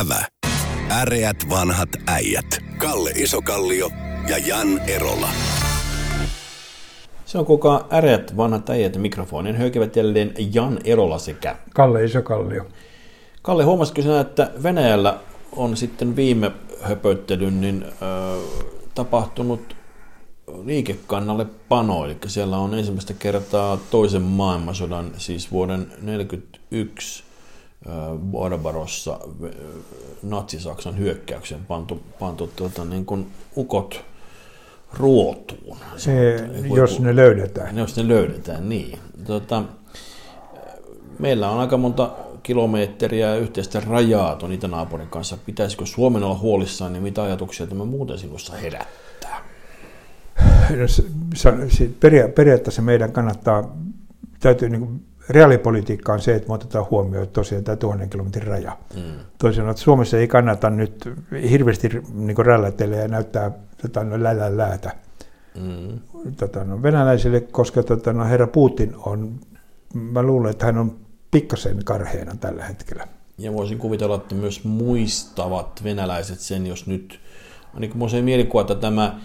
Ävä. 0.00 0.24
Äreät 0.90 1.36
vanhat 1.50 1.88
äijät. 2.06 2.58
Kalle 2.78 3.10
Isokallio 3.10 3.90
ja 4.28 4.38
Jan 4.38 4.78
Erola. 4.78 5.28
Se 7.24 7.38
on 7.38 7.46
kuka 7.46 7.86
äreät 7.92 8.36
vanhat 8.36 8.70
äijät 8.70 8.96
mikrofonin 8.96 9.56
höykivät 9.56 9.96
jälleen 9.96 10.34
Jan 10.52 10.78
Erola 10.84 11.18
sekä 11.18 11.56
Kalle 11.74 12.04
Isokallio. 12.04 12.66
Kalle, 13.42 13.64
huomasitko 13.64 14.02
sinä, 14.02 14.20
että 14.20 14.50
Venäjällä 14.62 15.18
on 15.52 15.76
sitten 15.76 16.16
viime 16.16 16.52
höpöttelyn 16.82 17.60
niin, 17.60 17.84
ö, 17.84 17.88
tapahtunut 18.94 19.76
liikekannalle 20.64 21.46
pano, 21.68 22.04
eli 22.04 22.16
siellä 22.26 22.58
on 22.58 22.74
ensimmäistä 22.74 23.14
kertaa 23.14 23.78
toisen 23.90 24.22
maailmansodan, 24.22 25.10
siis 25.16 25.52
vuoden 25.52 25.80
1941 25.80 27.24
Barbarossa 28.32 29.20
Natsi-Saksan 30.22 30.98
hyökkäyksen 30.98 31.64
pantu, 31.64 32.02
pantu 32.18 32.50
tuota, 32.56 32.84
niin 32.84 33.06
kuin 33.06 33.26
ukot 33.56 34.04
ruotuun. 34.98 35.76
Se, 35.96 36.36
jos 36.76 37.00
ne 37.00 37.16
löydetään. 37.16 37.78
Jos 37.78 37.96
ne 37.96 38.08
löydetään, 38.08 38.68
niin. 38.68 38.98
Tota, 39.26 39.62
meillä 41.18 41.50
on 41.50 41.60
aika 41.60 41.76
monta 41.76 42.10
kilometriä 42.42 43.36
yhteistä 43.36 43.80
rajaa 43.80 44.36
tuon 44.36 44.52
itänaapurin 44.52 45.08
kanssa. 45.08 45.38
Pitäisikö 45.46 45.86
Suomen 45.86 46.22
olla 46.22 46.38
huolissaan, 46.38 46.92
niin 46.92 47.02
mitä 47.02 47.22
ajatuksia 47.22 47.66
tämä 47.66 47.84
muuten 47.84 48.18
sinussa 48.18 48.56
herättää? 48.56 49.44
No, 50.80 50.88
se, 50.88 51.04
se, 51.68 51.90
periaatteessa 52.34 52.82
meidän 52.82 53.12
kannattaa, 53.12 53.76
täytyy 54.40 54.68
niin 54.68 54.80
kuin 54.80 55.02
reaalipolitiikka 55.28 56.12
on 56.12 56.20
se, 56.20 56.34
että 56.34 56.48
me 56.48 56.54
otetaan 56.54 56.86
huomioon 56.90 57.28
tosiaan 57.28 57.64
tämä 57.64 57.76
tuhannen 57.76 58.10
kilometrin 58.10 58.46
raja. 58.46 58.78
Mm. 58.96 59.02
Toisin 59.38 59.68
että 59.68 59.82
Suomessa 59.82 60.18
ei 60.18 60.28
kannata 60.28 60.70
nyt 60.70 61.12
hirveästi 61.50 61.88
niin 62.12 62.46
rällätellä 62.46 62.96
ja 62.96 63.08
näyttää 63.08 63.50
tota, 63.82 64.04
no, 64.04 64.22
lälän 64.22 64.56
läätä 64.56 64.90
mm. 65.60 66.00
tota, 66.36 66.64
no, 66.64 66.82
venäläisille, 66.82 67.40
koska 67.40 67.82
tota, 67.82 68.12
no, 68.12 68.24
herra 68.24 68.46
Putin 68.46 68.94
on, 68.98 69.40
mä 69.94 70.22
luulen, 70.22 70.50
että 70.50 70.66
hän 70.66 70.78
on 70.78 70.96
pikkasen 71.30 71.84
karheena 71.84 72.36
tällä 72.40 72.64
hetkellä. 72.64 73.08
Ja 73.38 73.52
voisin 73.52 73.78
kuvitella, 73.78 74.16
että 74.16 74.34
myös 74.34 74.64
muistavat 74.64 75.84
venäläiset 75.84 76.40
sen, 76.40 76.66
jos 76.66 76.86
nyt, 76.86 77.20
ainakin 77.74 77.96
minulla 77.96 78.10
se 78.10 78.22
mielikuva, 78.22 78.60
että 78.60 78.74
tämä 78.74 79.20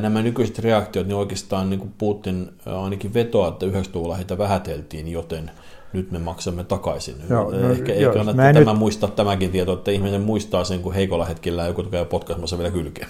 nämä 0.00 0.22
nykyiset 0.22 0.58
reaktiot, 0.58 1.06
niin 1.06 1.16
oikeastaan 1.16 1.70
niin 1.70 1.80
kuin 1.80 1.94
Putin 1.98 2.50
ainakin 2.66 3.14
vetoaa, 3.14 3.48
että 3.48 3.66
90-luvulla 3.66 4.16
heitä 4.16 4.38
vähäteltiin, 4.38 5.08
joten 5.08 5.50
nyt 5.92 6.10
me 6.10 6.18
maksamme 6.18 6.64
takaisin. 6.64 7.14
Joo, 7.30 7.50
no, 7.50 7.70
Ehkä 7.70 7.94
joo, 7.94 8.12
ei 8.12 8.18
kannata 8.18 8.36
tämä 8.36 8.72
nyt... 8.72 8.78
muistaa 8.78 9.10
tämäkin 9.10 9.50
tieto, 9.50 9.72
että 9.72 9.90
ihminen 9.90 10.20
muistaa 10.20 10.64
sen, 10.64 10.80
kun 10.80 10.94
heikolla 10.94 11.24
hetkellä 11.24 11.66
joku 11.66 11.82
käy 11.82 12.04
potkaisemassa 12.04 12.58
vielä 12.58 12.70
kylkeä. 12.70 13.06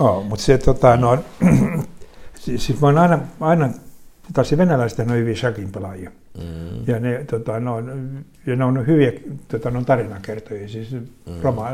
Joo, 0.00 0.22
mutta 0.22 0.44
se, 0.44 0.58
tota, 0.58 0.96
no, 0.96 1.18
siis 2.34 2.80
mä 2.80 2.86
oon 2.86 2.98
aina, 2.98 3.18
aina 3.40 3.68
taas 4.32 4.56
venäläiset 4.56 4.98
on 4.98 5.16
hyvin 5.16 5.36
shakin 5.36 5.72
pelaajia. 5.72 6.10
Mm. 6.38 6.86
Ja, 6.86 7.00
ne, 7.00 7.24
tota, 7.24 7.60
no, 7.60 7.76
ja 8.46 8.56
ne 8.56 8.64
on 8.64 8.86
hyviä 8.86 9.12
tota, 9.48 9.70
no, 9.70 9.84
tarinakertoja, 9.84 10.68
siis 10.68 10.92
mm. 10.92 11.02
roma, 11.42 11.68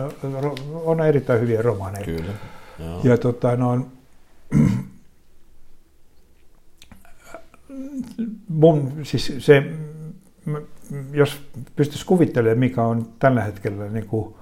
on 0.72 1.00
erittäin 1.00 1.40
hyviä 1.40 1.62
romaaneja. 1.62 2.04
Kyllä. 2.04 2.32
Joo. 2.78 3.00
Ja 3.04 3.18
tota, 3.18 3.56
no, 3.56 3.86
mun, 8.58 8.92
siis 9.02 9.32
se, 9.38 9.62
jos 11.12 11.40
pystyisi 11.76 12.06
kuvittelemaan, 12.06 12.58
mikä 12.58 12.82
on 12.82 13.08
tällä 13.18 13.42
hetkellä 13.42 13.88
niin 13.88 14.06
kuin 14.06 14.34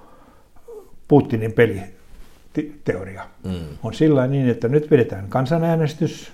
Putinin 1.08 1.52
peliteoria, 1.52 3.24
mm. 3.44 3.52
on 3.82 3.94
sillä 3.94 4.26
niin, 4.26 4.48
että 4.48 4.68
nyt 4.68 4.88
pidetään 4.88 5.28
kansanäänestys. 5.28 6.32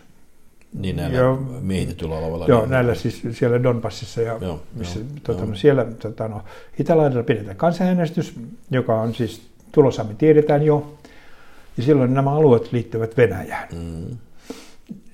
Niin 0.79 0.97
näillä 0.97 1.19
jo, 1.19 1.37
miehitetyllä 1.61 2.17
alueella. 2.17 2.47
Joo, 2.47 2.61
niin. 2.61 2.71
näillä 2.71 2.95
siis 2.95 3.23
siellä 3.33 3.63
Donbassissa 3.63 4.23
ja 4.23 4.39
joo, 4.41 4.63
missä, 4.75 4.99
joo, 4.99 5.09
tota, 5.23 5.41
joo. 5.41 5.51
No, 5.51 5.57
siellä 5.57 5.85
tota, 5.85 6.29
no, 6.29 6.43
Itälaidalla 6.79 7.25
pidetään 7.25 7.57
kansanäänestys, 7.57 8.35
joka 8.71 9.01
on 9.01 9.15
siis 9.15 9.43
tulossa, 9.73 10.05
me 10.05 10.15
tiedetään 10.15 10.63
jo. 10.63 10.95
Ja 11.77 11.83
silloin 11.83 12.15
nämä 12.15 12.31
alueet 12.31 12.73
liittyvät 12.73 13.17
Venäjään. 13.17 13.69
Mm. 13.73 14.17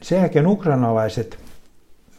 Sen 0.03 0.19
jälkeen 0.19 0.47
ukrainalaiset 0.47 1.39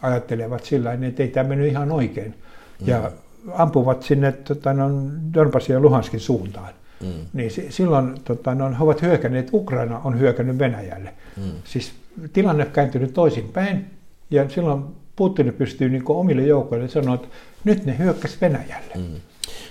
ajattelevat 0.01 0.63
sillä 0.63 0.89
tavalla, 0.89 1.07
että 1.07 1.23
ei 1.23 1.29
tämä 1.29 1.49
mennyt 1.49 1.67
ihan 1.67 1.91
oikein. 1.91 2.35
Mm. 2.81 2.87
Ja 2.87 3.11
ampuvat 3.53 4.03
sinne 4.03 4.31
tota, 4.31 4.73
no, 4.73 4.89
Donbassin 5.33 5.73
ja 5.73 5.79
Luhanskin 5.79 6.19
suuntaan. 6.19 6.73
Mm. 7.01 7.07
Niin 7.33 7.51
silloin 7.69 8.15
tota, 8.23 8.55
no, 8.55 8.69
he 8.69 8.83
ovat 8.83 9.01
hyökänneet, 9.01 9.49
Ukraina 9.53 9.99
on 10.03 10.19
hyökännyt 10.19 10.59
Venäjälle. 10.59 11.13
Mm. 11.37 11.51
Siis 11.63 11.93
tilanne 12.33 12.65
on 12.65 12.71
kääntynyt 12.71 13.13
toisinpäin. 13.13 13.85
Ja 14.31 14.49
silloin 14.49 14.83
Putin 15.15 15.53
pystyy 15.53 15.89
niin 15.89 16.03
omille 16.07 16.41
joukoille 16.41 16.87
sanoa, 16.87 17.15
että 17.15 17.27
nyt 17.63 17.85
ne 17.85 17.97
hyökkäsi 17.97 18.37
Venäjälle. 18.41 18.93
Mm. 18.95 19.15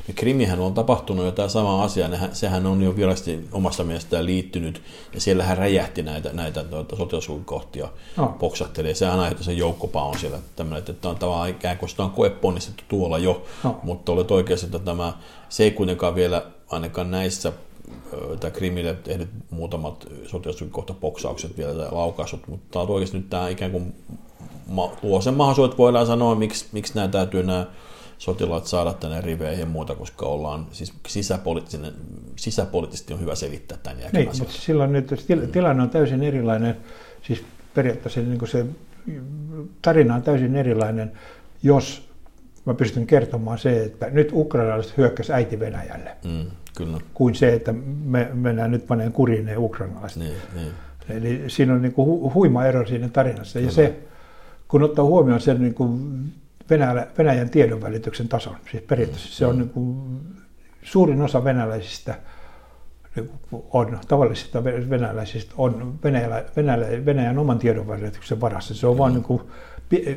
Ja 0.09 0.15
Krimihän 0.15 0.61
on 0.61 0.75
tapahtunut 0.75 1.25
jo 1.25 1.33
tämä 1.33 1.49
sama 1.49 1.85
asia, 1.85 2.09
sehän 2.33 2.67
on 2.67 2.83
jo 2.83 2.97
virallisesti 2.97 3.49
omasta 3.53 3.85
mielestään 3.85 4.27
liittynyt, 4.27 4.83
ja 5.15 5.21
siellähän 5.21 5.59
räjähti 5.59 6.03
näitä, 6.03 6.33
näitä 6.33 6.65
tuota, 6.65 6.97
sotilasukkohtia 6.97 7.89
no. 8.17 8.37
poksahtelee. 8.39 8.95
Sehän 8.95 9.21
aiheutti 9.21 9.45
sen 9.45 9.59
joukkopaon 9.59 10.19
siellä, 10.19 10.39
tämmöinen, 10.57 10.85
että 10.89 11.09
on 11.09 11.17
tavallaan 11.17 11.51
ikään 11.51 11.79
kuin 11.79 11.89
sitä 11.89 12.03
on 12.03 12.11
koeponnistettu 12.11 12.85
tuolla 12.89 13.19
jo, 13.19 13.45
no. 13.65 13.81
mutta 13.83 14.13
olet 14.13 14.31
oikeassa, 14.31 14.67
että 14.67 14.79
tämä, 14.79 15.13
se 15.49 15.65
ei 15.65 15.71
kuitenkaan 15.71 16.15
vielä 16.15 16.43
ainakaan 16.71 17.11
näissä 17.11 17.53
tämä 18.41 18.51
Krimille 18.51 18.95
tehnyt 18.95 19.29
muutamat 19.51 20.07
sotilasukkohtapoksaukset 20.27 21.59
vielä 21.59 21.75
tai 21.75 21.89
laukaisut, 21.93 22.49
mutta 22.49 22.67
tämä 22.71 22.83
on 22.83 22.91
oikeasti 22.91 23.17
nyt 23.17 23.31
tämä 23.31 23.49
ikään 23.49 23.71
kuin 23.71 23.95
luo 25.03 25.21
sen 25.21 25.35
mahdollisuudet, 25.35 25.79
voidaan 25.79 26.07
sanoa, 26.07 26.35
miksi, 26.35 26.67
miksi 26.73 26.95
nämä 26.95 27.09
täytyy 27.09 27.43
nämä 27.43 27.67
sotilaat 28.19 28.67
saada 28.67 28.93
tänne 28.93 29.21
riveihin 29.21 29.61
ja 29.61 29.67
muuta, 29.67 29.95
koska 29.95 30.27
ollaan 30.27 30.67
siis 30.73 30.93
sisäpoliittisesti 32.37 33.15
on 33.15 33.21
hyvä 33.21 33.35
selittää 33.35 33.79
tämän 33.83 34.01
jälkeen 34.01 34.29
Niin, 34.29 34.39
mutta 34.39 34.55
silloin 34.55 34.93
nyt 34.93 35.27
tilanne 35.53 35.83
on 35.83 35.91
täysin 35.91 36.23
erilainen, 36.23 36.77
siis 37.23 37.45
periaatteessa 37.75 38.21
niin 38.21 38.39
kuin 38.39 38.49
se 38.49 38.67
tarina 39.83 40.15
on 40.15 40.23
täysin 40.23 40.57
erilainen, 40.57 41.13
jos 41.63 42.09
mä 42.65 42.75
pystyn 42.75 43.07
kertomaan 43.07 43.59
se, 43.59 43.85
että 43.85 44.11
nyt 44.11 44.31
ukrainalaiset 44.33 44.97
hyökkäsivät 44.97 45.37
äiti 45.37 45.61
Venäjälle. 45.61 46.17
Mm, 46.25 46.51
kyllä. 46.77 46.99
Kuin 47.15 47.35
se, 47.35 47.53
että 47.53 47.73
me 48.05 48.31
mennään 48.35 48.71
nyt 48.71 48.87
paneen 48.87 49.13
kuriin 49.13 49.47
ne 49.47 49.57
ukrainalaiset. 49.57 50.23
Niin, 50.23 50.37
niin. 50.55 50.73
Eli 51.09 51.45
siinä 51.47 51.75
on 51.75 51.83
niin 51.83 51.93
kuin 51.93 52.09
hu- 52.09 52.35
huima 52.35 52.65
ero 52.65 52.87
siinä 52.87 53.09
tarinassa. 53.09 53.59
Kyllä. 53.59 53.69
Ja 53.69 53.75
se, 53.75 53.97
kun 54.69 54.83
ottaa 54.83 55.05
huomioon 55.05 55.41
sen 55.41 55.61
niin 55.61 55.75
kuin 55.75 56.25
Venäjä, 56.71 57.07
Venäjän 57.19 57.51
tiedonvälityksen 57.51 58.29
tason. 58.29 58.57
Siis 58.71 58.83
periaatteessa 58.83 59.37
se 59.37 59.47
on 59.47 59.55
mm. 59.55 59.59
niin 59.59 59.71
kuin, 59.71 60.21
suurin 60.83 61.23
osa 61.23 61.45
venäläisistä 61.45 62.15
niin 63.17 63.31
on, 63.71 63.99
tavallisista 64.09 64.65
venäläisistä 64.65 65.55
on 65.57 65.99
Venäjä, 66.05 66.45
Venäjä, 66.57 67.05
Venäjän 67.05 67.39
oman 67.39 67.59
tiedonvälityksen 67.59 68.41
varassa. 68.41 68.75
Se 68.75 68.87
on 68.87 68.95
mm. 68.95 68.99
vain 68.99 69.15
niin 69.15 69.25
kuin, 69.25 69.43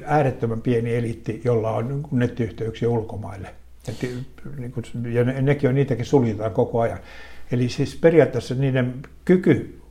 äärettömän 0.05 0.61
pieni 0.61 0.95
eliitti, 0.95 1.41
jolla 1.45 1.71
on 1.71 1.87
niin 1.87 2.03
kuin 2.03 2.19
nettiyhteyksiä 2.19 2.89
ulkomaille. 2.89 3.55
Et, 3.89 4.01
niin 4.57 4.71
kuin, 4.71 5.13
ja 5.13 5.23
ne, 5.23 5.41
nekin 5.41 5.69
on, 5.69 5.75
niitäkin 5.75 6.05
suljetaan 6.05 6.51
koko 6.51 6.81
ajan. 6.81 6.99
Eli 7.51 7.69
siis 7.69 7.95
periaatteessa 7.95 8.55
niiden 8.55 9.01
kyky 9.25 9.81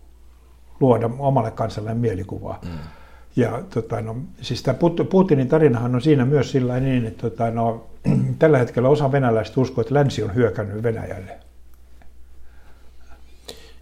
luoda 0.81 1.11
omalle 1.19 1.51
kansalle 1.51 1.95
mielikuvaa 1.95 2.59
mm 2.65 2.71
ja 3.37 3.63
tota, 3.75 4.01
no, 4.01 4.17
siis 4.41 4.63
tämä 4.63 4.79
Putinin 5.11 5.49
tarinahan 5.49 5.95
on 5.95 6.03
siinä 6.03 6.25
myös 6.25 6.51
sillä 6.51 6.81
niin, 6.81 7.07
että 7.07 7.31
tota, 7.31 7.51
no, 7.51 7.87
tällä 8.39 8.59
hetkellä 8.59 8.89
osa 8.89 9.13
venäläistä 9.13 9.61
uskoo, 9.61 9.83
että 9.83 9.95
länsi 9.95 10.23
on 10.23 10.35
hyökännyt 10.35 10.83
Venäjälle. 10.83 11.39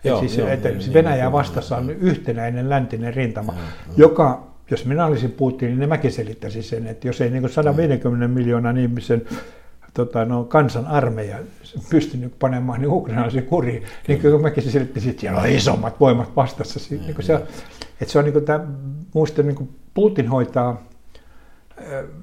Joo, 0.04 0.20
siis, 0.20 0.36
joo, 0.36 0.48
että 0.48 0.68
niin, 0.68 0.92
Venäjää 0.92 1.26
niin, 1.26 1.32
vastassa 1.32 1.76
on 1.76 1.90
yhtenäinen 1.90 2.68
läntinen 2.68 3.14
rintama, 3.14 3.52
joo, 3.52 3.62
joka, 3.96 4.46
jos 4.70 4.84
minä 4.84 5.06
olisin 5.06 5.30
Putin, 5.30 5.78
niin 5.78 5.88
mäkin 5.88 6.12
selittäisin 6.12 6.62
sen, 6.62 6.86
että 6.86 7.06
jos 7.06 7.20
ei 7.20 7.30
niin 7.30 7.48
150 7.48 8.28
miljoonan 8.28 8.76
ihmisen 8.76 9.22
tota, 9.94 10.25
no, 10.25 10.44
kansan 10.44 10.87
armeija 10.87 11.38
pystynyt 11.90 12.38
panemaan 12.38 12.81
niin 12.81 12.90
ukrainalaisia 12.90 13.43
kuriin, 13.43 13.82
niin 14.08 14.20
kyllä 14.20 14.38
mäkin 14.38 14.62
selittäisin, 14.62 15.11
että 15.11 15.20
siellä 15.20 15.40
on 15.40 15.49
isommat 15.49 16.00
voimat 16.00 16.37
vastassa. 16.37 16.81
Niin, 16.90 17.02
niin 17.06 17.17
se, 17.20 17.35
että 18.00 18.12
se 18.12 18.19
on 18.19 18.25
niin 18.25 18.32
kuin 18.32 18.44
tämä, 18.44 18.67
muista 19.14 19.43
niin 19.43 19.56
kuin 19.56 19.70
Putin 19.94 20.29
hoitaa 20.29 20.88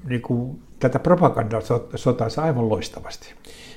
niin 0.08 0.22
kuin, 0.22 0.62
tätä 0.78 0.98
propagandasotaa 0.98 2.28
aivan 2.36 2.68
loistavasti. 2.68 3.34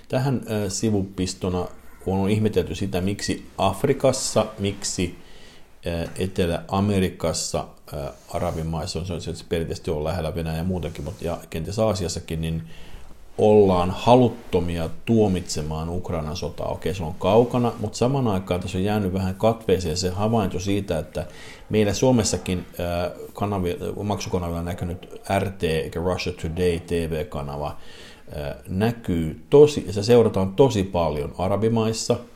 Tähän 0.10 0.36
äh, 0.36 0.72
sivupistona 0.72 1.68
on 2.06 2.30
ihmetelty 2.30 2.76
sitä, 2.76 3.02
miksi 3.02 3.46
Afrikassa, 3.58 4.46
miksi 4.60 5.18
äh, 5.88 6.10
Etelä-Amerikassa, 6.20 7.68
äh, 7.94 8.14
arabimaissa, 8.34 9.00
on 9.00 9.06
se, 9.06 9.14
että 9.14 9.34
se 9.34 9.46
perinteisesti 9.50 9.92
on 9.92 10.04
lähellä 10.04 10.36
Venäjää 10.36 10.58
ja 10.58 10.64
muutenkin, 10.64 11.04
mutta 11.04 11.26
ja 11.26 11.38
kenties 11.50 11.80
Aasiassakin, 11.80 12.42
niin 12.42 12.64
ollaan 13.40 13.92
haluttomia 13.92 14.90
tuomitsemaan 15.06 15.90
Ukrainan 15.90 16.36
sotaa. 16.36 16.68
Okei, 16.68 16.94
se 16.94 17.04
on 17.04 17.14
kaukana, 17.20 17.72
mutta 17.80 17.98
saman 17.98 18.28
aikaan 18.28 18.60
tässä 18.60 18.78
on 18.78 18.84
jäänyt 18.84 19.14
vähän 19.14 19.36
katveeseen 19.36 19.98
se 19.98 20.10
havainto 20.10 20.60
siitä, 20.60 21.00
että 21.00 21.26
meillä 21.70 21.94
Suomessakin 21.94 22.66
äh, 22.80 23.12
kanavi, 23.34 23.78
maksukanavilla 24.04 24.62
näkynyt 24.64 25.22
RT, 25.40 25.64
eikä 25.64 26.00
Russia 26.00 26.34
Today 26.34 26.80
TV-kanava, 26.80 27.68
äh, 27.68 28.56
näkyy 28.68 29.46
tosi, 29.50 29.86
se 29.90 30.04
seurataan 30.04 30.54
tosi 30.56 30.84
paljon 30.84 31.36
arabimaissa– 31.38 32.16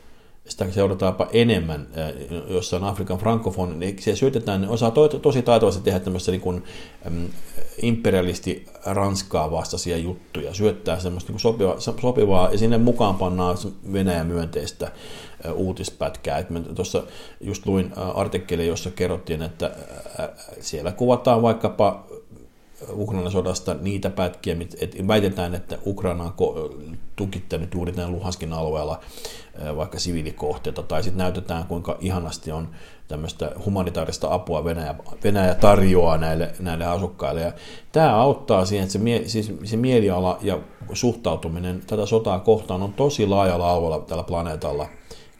sitä 0.48 0.70
seurataanpa 0.70 1.28
enemmän 1.32 1.86
jossain 2.48 2.84
Afrikan 2.84 3.18
frankofon, 3.18 3.80
niin 3.80 4.02
se 4.02 4.16
syötetään, 4.16 4.60
ne 4.60 4.68
osaa 4.68 4.90
to, 4.90 5.08
tosi 5.08 5.42
taitavasti 5.42 5.82
tehdä 5.82 6.00
tämmöistä 6.00 6.30
niin 6.30 6.40
kuin, 6.40 6.64
imperialisti 7.82 8.66
Ranskaa 8.86 9.50
vastaisia 9.50 9.96
juttuja, 9.96 10.54
syöttää 10.54 10.98
semmoista 10.98 11.32
niin 11.32 11.40
sopivaa, 11.40 11.80
sopivaa, 11.80 12.48
ja 12.52 12.58
sinne 12.58 12.78
mukaan 12.78 13.14
pannaan 13.14 13.56
Venäjän 13.92 14.26
myönteistä 14.26 14.92
uutispätkää. 15.54 16.44
Tuossa 16.74 17.02
just 17.40 17.66
luin 17.66 17.92
artikkeli, 18.14 18.66
jossa 18.66 18.90
kerrottiin, 18.90 19.42
että 19.42 19.70
siellä 20.60 20.92
kuvataan 20.92 21.42
vaikkapa 21.42 22.06
Ukrainan 22.92 23.32
sodasta 23.32 23.74
niitä 23.74 24.10
pätkiä, 24.10 24.56
että 24.80 25.08
väitetään, 25.08 25.54
että 25.54 25.78
Ukraina 25.86 26.24
on 26.24 26.34
tukittanut 27.16 27.74
juuri 27.74 27.92
tämän 27.92 28.12
Luhanskin 28.12 28.52
alueella 28.52 29.00
vaikka 29.76 29.98
siviilikohteita, 29.98 30.82
tai 30.82 31.02
sitten 31.02 31.18
näytetään, 31.18 31.64
kuinka 31.64 31.96
ihanasti 32.00 32.52
on 32.52 32.68
tämmöistä 33.08 33.52
humanitaarista 33.64 34.34
apua 34.34 34.64
Venäjä, 34.64 34.94
Venäjä 35.24 35.54
tarjoaa 35.54 36.18
näille, 36.18 36.52
näille 36.58 36.86
asukkaille. 36.86 37.40
Ja 37.40 37.52
tämä 37.92 38.16
auttaa 38.16 38.64
siihen, 38.64 38.82
että 38.82 38.92
se, 38.92 38.98
mie, 38.98 39.28
siis 39.28 39.52
se 39.64 39.76
mieliala 39.76 40.38
ja 40.42 40.58
suhtautuminen 40.92 41.82
tätä 41.86 42.06
sotaa 42.06 42.40
kohtaan 42.40 42.82
on 42.82 42.92
tosi 42.92 43.26
laajalla 43.26 43.70
alueella 43.70 44.00
tällä 44.00 44.24
planeetalla 44.24 44.86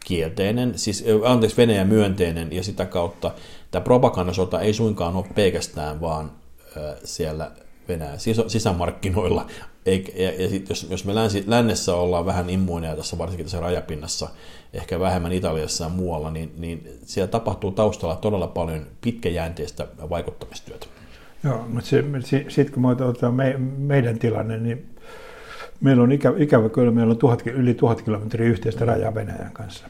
kielteinen, 0.05 0.77
siis 0.77 1.05
anteeksi 1.25 1.57
Venäjä 1.57 1.85
myönteinen, 1.85 2.51
ja 2.51 2.63
sitä 2.63 2.85
kautta 2.85 3.31
tämä 3.71 3.83
propagandasota 3.83 4.61
ei 4.61 4.73
suinkaan 4.73 5.15
ole 5.15 5.25
pelkästään 5.35 6.01
vaan 6.01 6.31
siellä 7.03 7.51
Venäjän 7.87 8.17
sisämarkkinoilla. 8.47 9.47
Ja, 9.85 10.41
ja 10.41 10.49
sit 10.49 10.69
jos, 10.69 10.87
jos 10.89 11.05
me 11.05 11.15
länsi, 11.15 11.43
lännessä 11.47 11.95
ollaan 11.95 12.25
vähän 12.25 12.49
immuuneja 12.49 12.95
tässä 12.95 13.17
varsinkin 13.17 13.45
tässä 13.45 13.59
rajapinnassa, 13.59 14.29
ehkä 14.73 14.99
vähemmän 14.99 15.31
Italiassa 15.31 15.83
ja 15.83 15.89
muualla, 15.89 16.31
niin, 16.31 16.53
niin 16.57 16.99
siellä 17.03 17.27
tapahtuu 17.27 17.71
taustalla 17.71 18.15
todella 18.15 18.47
paljon 18.47 18.85
pitkäjänteistä 19.01 19.87
vaikuttamistyötä. 20.09 20.85
Joo, 21.43 21.65
mutta 21.67 21.89
sitten 22.49 22.73
kun 22.73 22.81
me 22.81 22.87
otetaan 22.87 23.33
me, 23.33 23.55
meidän 23.77 24.19
tilanne, 24.19 24.57
niin 24.57 24.85
meillä 25.81 26.03
on 26.03 26.11
ikävä, 26.11 26.35
ikävä 26.39 26.69
kyllä, 26.69 26.91
meillä 26.91 27.11
on 27.11 27.17
tuhat, 27.17 27.47
yli 27.47 27.73
tuhat 27.73 28.01
kilometriä 28.01 28.49
yhteistä 28.49 28.85
rajaa 28.85 29.15
Venäjän 29.15 29.51
kanssa. 29.53 29.87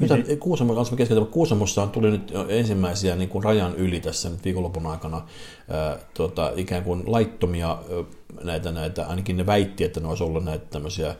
Nyt 0.00 0.26
niin. 0.26 0.38
Kuusamo, 0.38 0.74
kanssa 0.74 0.96
keskitymme. 0.96 1.28
Kuusamossa 1.28 1.86
tuli 1.86 2.10
nyt 2.10 2.32
ensimmäisiä 2.48 3.16
niin 3.16 3.28
kuin 3.28 3.44
rajan 3.44 3.74
yli 3.74 4.00
tässä 4.00 4.28
nyt 4.28 4.44
viikonlopun 4.44 4.86
aikana 4.86 5.22
ää, 5.70 5.98
tota, 6.14 6.52
ikään 6.56 6.84
kuin 6.84 7.02
laittomia 7.06 7.78
näitä, 8.44 8.72
näitä, 8.72 9.06
ainakin 9.06 9.36
ne 9.36 9.46
väitti, 9.46 9.84
että 9.84 10.00
ne 10.00 10.08
olisi 10.08 10.24
ollut 10.24 10.44
näitä 10.44 10.64
tämmöisiä 10.70 11.06
ää, 11.06 11.16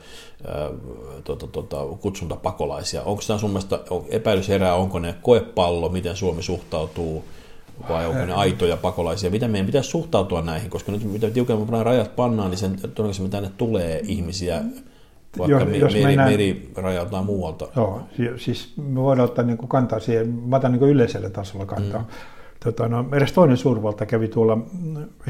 tota, 1.24 1.46
tota, 1.46 1.76
kutsuntapakolaisia. 2.00 3.02
Onko 3.02 3.22
tämä 3.26 3.38
sun 3.38 3.50
mielestä 3.50 3.78
epäilys 4.08 4.48
herää, 4.48 4.74
onko 4.74 4.98
ne 4.98 5.14
koepallo, 5.22 5.88
miten 5.88 6.16
Suomi 6.16 6.42
suhtautuu 6.42 7.24
vai 7.88 8.06
onko 8.06 8.24
ne 8.24 8.32
aitoja 8.32 8.76
pakolaisia? 8.76 9.30
Miten 9.30 9.50
meidän 9.50 9.66
pitäisi 9.66 9.90
suhtautua 9.90 10.42
näihin? 10.42 10.70
Koska 10.70 10.92
nyt 10.92 11.04
mitä 11.04 11.30
tiukemmin 11.30 11.68
rajat 11.68 12.16
pannaan, 12.16 12.50
niin 12.50 12.58
sen 12.58 12.80
todennäköisesti 12.80 13.28
tänne 13.28 13.50
tulee 13.56 14.00
ihmisiä 14.04 14.62
vaikka 15.38 15.58
jos, 15.58 15.68
me, 15.68 15.76
jos 15.76 15.92
meri, 15.92 16.04
mennään, 16.04 16.30
meri 16.30 16.70
rajataan 16.76 17.26
muualta. 17.26 17.68
Joo, 17.76 18.00
siis 18.36 18.72
me 18.76 19.00
voidaan 19.00 19.28
ottaa 19.28 19.44
niin 19.44 19.58
kuin 19.58 19.68
kantaa 19.68 20.00
siihen, 20.00 20.28
mä 20.28 20.56
otan 20.56 20.72
niin 20.72 20.78
kuin 20.78 20.90
yleisellä 20.90 21.30
tasolla 21.30 21.66
kantaa. 21.66 22.00
Mm. 22.00 22.06
Tota, 22.64 22.88
no, 22.88 23.04
edes 23.12 23.32
toinen 23.32 23.56
suurvalta 23.56 24.06
kävi 24.06 24.28
tuolla 24.28 24.58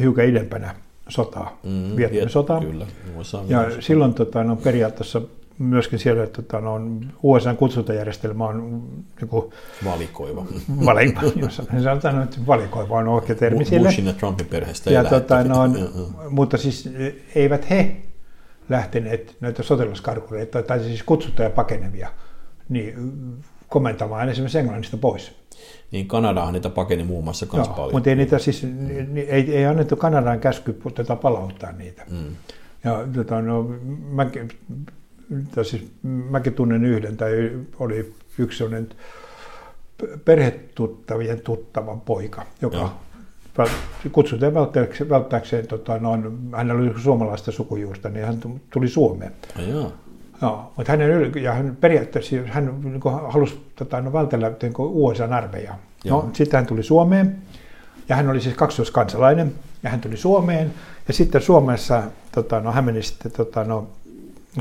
hiukan 0.00 0.24
idempänä 0.24 0.74
sotaa, 1.08 1.58
mm, 1.62 1.96
Vietnamin 1.96 2.30
sotaa. 2.30 2.60
Kyllä, 2.60 2.86
USA 3.18 3.42
ja 3.48 3.60
myös. 3.60 3.86
silloin 3.86 4.14
tota, 4.14 4.44
no, 4.44 4.56
periaatteessa 4.56 5.22
myöskin 5.58 5.98
siellä, 5.98 6.24
että 6.24 6.42
tota, 6.42 6.60
no, 6.60 6.80
USA 7.22 7.54
kutsuntajärjestelmä 7.54 8.46
on 8.46 8.82
niin 9.20 9.28
kuin, 9.28 9.52
valikoiva. 9.84 10.46
Valikoiva, 10.84 11.40
jos 11.44 11.62
sanotaan, 11.84 12.22
että 12.22 12.36
valikoiva 12.46 12.98
on 12.98 13.08
oikea 13.08 13.36
termi 13.36 13.64
sille. 13.64 13.88
Bushin 13.88 14.06
ja 14.06 14.12
Trumpin 14.12 14.46
perheestä 14.46 14.90
ja, 14.90 15.04
tota, 15.04 15.44
no, 15.44 15.56
Mutta 16.30 16.56
siis 16.56 16.90
eivät 17.34 17.70
he 17.70 17.96
lähteneet 18.68 19.36
näitä 19.40 19.62
sotilaskarkureita, 19.62 20.62
tai 20.62 20.80
siis 20.80 21.02
kutsuttuja 21.02 21.50
pakenevia, 21.50 22.08
niin 22.68 22.94
komentamaan 23.68 24.28
esimerkiksi 24.28 24.58
Englannista 24.58 24.96
pois. 24.96 25.32
Niin 25.90 26.08
Kanadahan 26.08 26.52
niitä 26.52 26.70
pakeni 26.70 27.04
muun 27.04 27.24
muassa 27.24 27.46
kans 27.46 27.68
paljon. 27.68 27.92
Mutta 27.92 28.10
ei 28.10 28.16
niitä 28.16 28.38
siis, 28.38 28.66
ei, 29.28 29.56
ei 29.56 29.66
annettu 29.66 29.96
Kanadaan 29.96 30.40
käsky 30.40 30.80
tätä 30.94 31.16
palauttaa 31.16 31.72
niitä. 31.72 32.02
Mm. 32.10 32.36
Ja 32.84 33.04
tota, 33.14 33.42
no, 33.42 33.62
mäkin, 34.10 34.48
siis, 35.62 35.86
mäkin 36.02 36.54
tunnen 36.54 36.84
yhden, 36.84 37.16
tai 37.16 37.52
oli 37.78 38.14
yksi 38.38 38.58
sellainen 38.58 38.88
perhetuttavien 40.24 41.40
tuttavan 41.40 42.00
poika, 42.00 42.46
joka 42.62 42.76
Joo 42.76 42.92
kutsutaan 44.12 44.54
välttääkseen, 44.54 45.10
välttääkseen 45.10 45.66
tota, 45.66 45.98
noin, 45.98 46.38
hänellä 46.56 46.82
oli 46.82 47.00
suomalaista 47.00 47.52
sukujuusta, 47.52 48.08
niin 48.08 48.26
hän 48.26 48.38
tuli 48.70 48.88
Suomeen. 48.88 49.32
Joo. 49.68 49.92
Joo, 50.42 50.72
mutta 50.76 50.92
hänen, 50.92 51.32
ja 51.42 51.52
hän 51.52 51.76
periaatteessa 51.80 52.36
hän 52.46 52.80
niin 52.84 53.00
halusi 53.28 53.60
tota, 53.76 54.00
no, 54.00 54.12
vältellä 54.12 54.52
niin 54.62 54.72
USA-armeijaa. 54.76 55.78
No, 56.04 56.30
sitten 56.32 56.58
hän 56.58 56.66
tuli 56.66 56.82
Suomeen, 56.82 57.36
ja 58.08 58.16
hän 58.16 58.28
oli 58.28 58.40
siis 58.40 58.54
kaksoiskansalainen, 58.54 59.54
ja 59.82 59.90
hän 59.90 60.00
tuli 60.00 60.16
Suomeen, 60.16 60.74
ja 61.08 61.14
sitten 61.14 61.40
Suomessa, 61.40 62.02
tota, 62.32 62.60
no, 62.60 62.72
hän 62.72 62.84
meni 62.84 63.02
sitten, 63.02 63.32
tota, 63.32 63.64
no, 63.64 63.86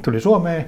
tuli 0.03 0.21
Suomeen, 0.21 0.65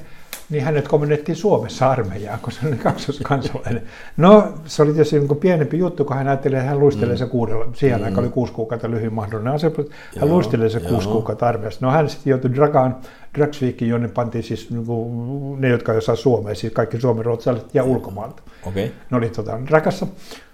niin 0.50 0.64
hänet 0.64 0.88
komennettiin 0.88 1.36
Suomessa 1.36 1.90
armeijaan, 1.90 2.40
kun 2.40 2.52
se 2.52 2.68
oli 2.68 2.76
kaksoskansalainen. 2.76 3.84
No, 4.18 4.54
se 4.66 4.82
oli 4.82 4.94
tietysti 4.94 5.20
niin 5.20 5.38
pienempi 5.38 5.78
juttu, 5.78 6.06
kun 6.06 6.16
hän 6.16 6.28
ajatteli, 6.28 6.56
että 6.56 6.68
hän 6.68 6.80
luistelee 6.80 7.16
mm. 7.16 7.18
se 7.18 7.26
kuudella, 7.26 7.66
siihen 7.74 8.00
mm. 8.00 8.06
aikaan 8.06 8.24
oli 8.24 8.34
kuusi 8.34 8.54
kuukautta 8.54 8.92
lyhyin 8.92 9.14
mahdollinen 9.14 9.54
ase, 9.54 9.72
hän 10.20 10.30
luistelee 10.30 10.70
se 10.70 10.80
kuusi 10.80 11.08
kuukautta 11.08 11.48
armeijassa. 11.48 11.86
No 11.86 11.92
hän 11.92 12.10
sitten 12.10 12.32
joutui 12.32 12.54
Dragaan, 12.56 12.96
Dragsvikiin, 13.38 13.90
jonne 13.90 14.08
pantiin 14.08 14.44
siis 14.44 14.70
niin 14.70 14.86
kuin, 14.86 15.62
ne, 15.62 15.70
jotka 15.70 15.92
ei 15.92 15.98
osaa 15.98 16.16
suomea, 16.16 16.56
siis 16.56 16.74
kaikki 16.74 17.02
suomen 17.02 17.26
ruotsalaiset 17.26 17.76
ja 17.76 17.84
ulkomaalta. 17.84 18.42
Okay. 18.66 18.88
Ne 19.12 19.18
oli 19.18 19.30
tota, 19.30 19.60
Drakassa. 19.68 20.08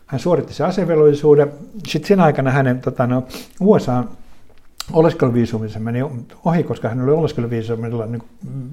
Hän 0.06 0.20
suoritti 0.20 0.54
se 0.54 0.64
asevelvollisuuden. 0.64 1.52
Sitten 1.88 2.08
sen 2.08 2.20
aikana 2.20 2.52
hänen 2.52 2.82
tota, 2.82 3.08
no, 3.08 3.24
USA 3.60 4.04
oleskeluviisumissa 4.92 5.80
meni 5.80 6.00
ohi, 6.46 6.64
koska 6.64 6.90
hän 6.90 7.02
oli 7.02 7.12
oleskeluviisumilla 7.12 8.06
niin 8.06 8.24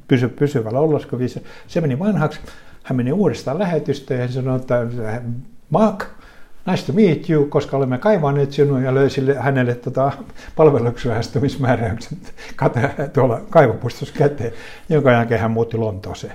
pysy, 0.09 0.29
pysyvällä 0.29 0.81
oleskeluviisumilla. 0.81 1.53
Se 1.67 1.81
meni 1.81 1.99
vanhaksi. 1.99 2.41
Hän 2.83 2.97
meni 2.97 3.13
uudestaan 3.13 3.59
lähetystöön 3.59 4.21
ja 4.21 4.27
hän 4.27 4.33
sanoi, 4.33 4.57
että 4.57 4.87
Mark, 5.71 6.05
nice 6.67 6.87
to 6.87 6.93
meet 6.93 7.31
you, 7.31 7.45
koska 7.45 7.77
olemme 7.77 7.99
kaivaneet 7.99 8.53
sinua 8.53 8.81
ja 8.81 8.95
löi 8.95 9.11
sille, 9.11 9.35
hänelle 9.35 9.75
tota, 9.75 10.13
palveluksenohjaistumismääräykset 10.57 12.35
tuolla 13.13 13.41
kaivopuistossa 13.51 14.15
käteen, 14.19 14.53
jonka 14.89 15.13
jälkeen 15.13 15.41
hän 15.41 15.51
muutti 15.51 15.77
Lontooseen. 15.77 16.33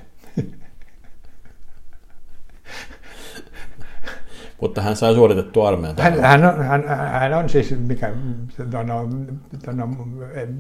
Mutta 4.62 4.82
hän 4.82 4.96
sai 4.96 5.14
suoritettua 5.14 5.68
armeijan. 5.68 5.96
Hän, 6.00 6.20
hän, 6.20 6.46
on, 6.46 6.64
hän, 6.64 6.84
hän 6.88 7.34
on 7.34 7.50
siis, 7.50 7.76
mikä, 7.88 8.12
no, 8.72 8.84
no, 9.74 9.90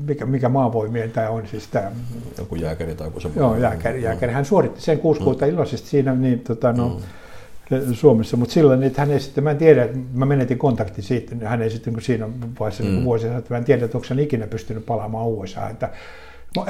mikä, 0.05 0.25
mikä 0.25 0.49
maavoimien 0.49 1.11
tämä 1.11 1.29
on 1.29 1.47
siis 1.47 1.67
tämä. 1.67 1.91
Joku 2.37 2.55
jääkäri 2.55 2.95
tai 2.95 3.07
joku 3.07 3.19
semmoinen. 3.19 3.61
Joo, 3.61 3.61
jääkäri, 3.61 4.03
jääkäri. 4.03 4.33
Hän 4.33 4.45
suoritti 4.45 4.81
sen 4.81 4.99
kuusi 4.99 5.21
kuuta 5.21 5.45
mm. 5.45 5.51
iloisesti 5.51 5.87
siinä 5.87 6.15
niin, 6.15 6.39
tota, 6.39 6.73
no, 6.73 6.89
mm. 6.89 7.93
Suomessa, 7.93 8.37
mutta 8.37 8.53
silloin 8.53 8.83
että 8.83 9.01
hän 9.01 9.11
ei 9.11 9.19
sitten, 9.19 9.43
mä 9.43 9.51
en 9.51 9.57
tiedä, 9.57 9.89
mä 10.13 10.25
menetin 10.25 10.57
kontakti 10.57 11.01
siitä, 11.01 11.35
hän 11.43 11.61
ei 11.61 11.69
sitten 11.69 11.93
kun 11.93 12.01
siinä 12.01 12.29
vaiheessa 12.59 12.83
mm. 12.83 13.03
vuosia, 13.03 13.37
että 13.37 13.53
mä 13.53 13.57
en 13.57 13.65
tiedä, 13.65 13.85
että 13.85 13.97
onko 13.97 14.07
hän 14.09 14.19
ikinä 14.19 14.47
pystynyt 14.47 14.85
palaamaan 14.85 15.27
USA, 15.27 15.69
että 15.69 15.89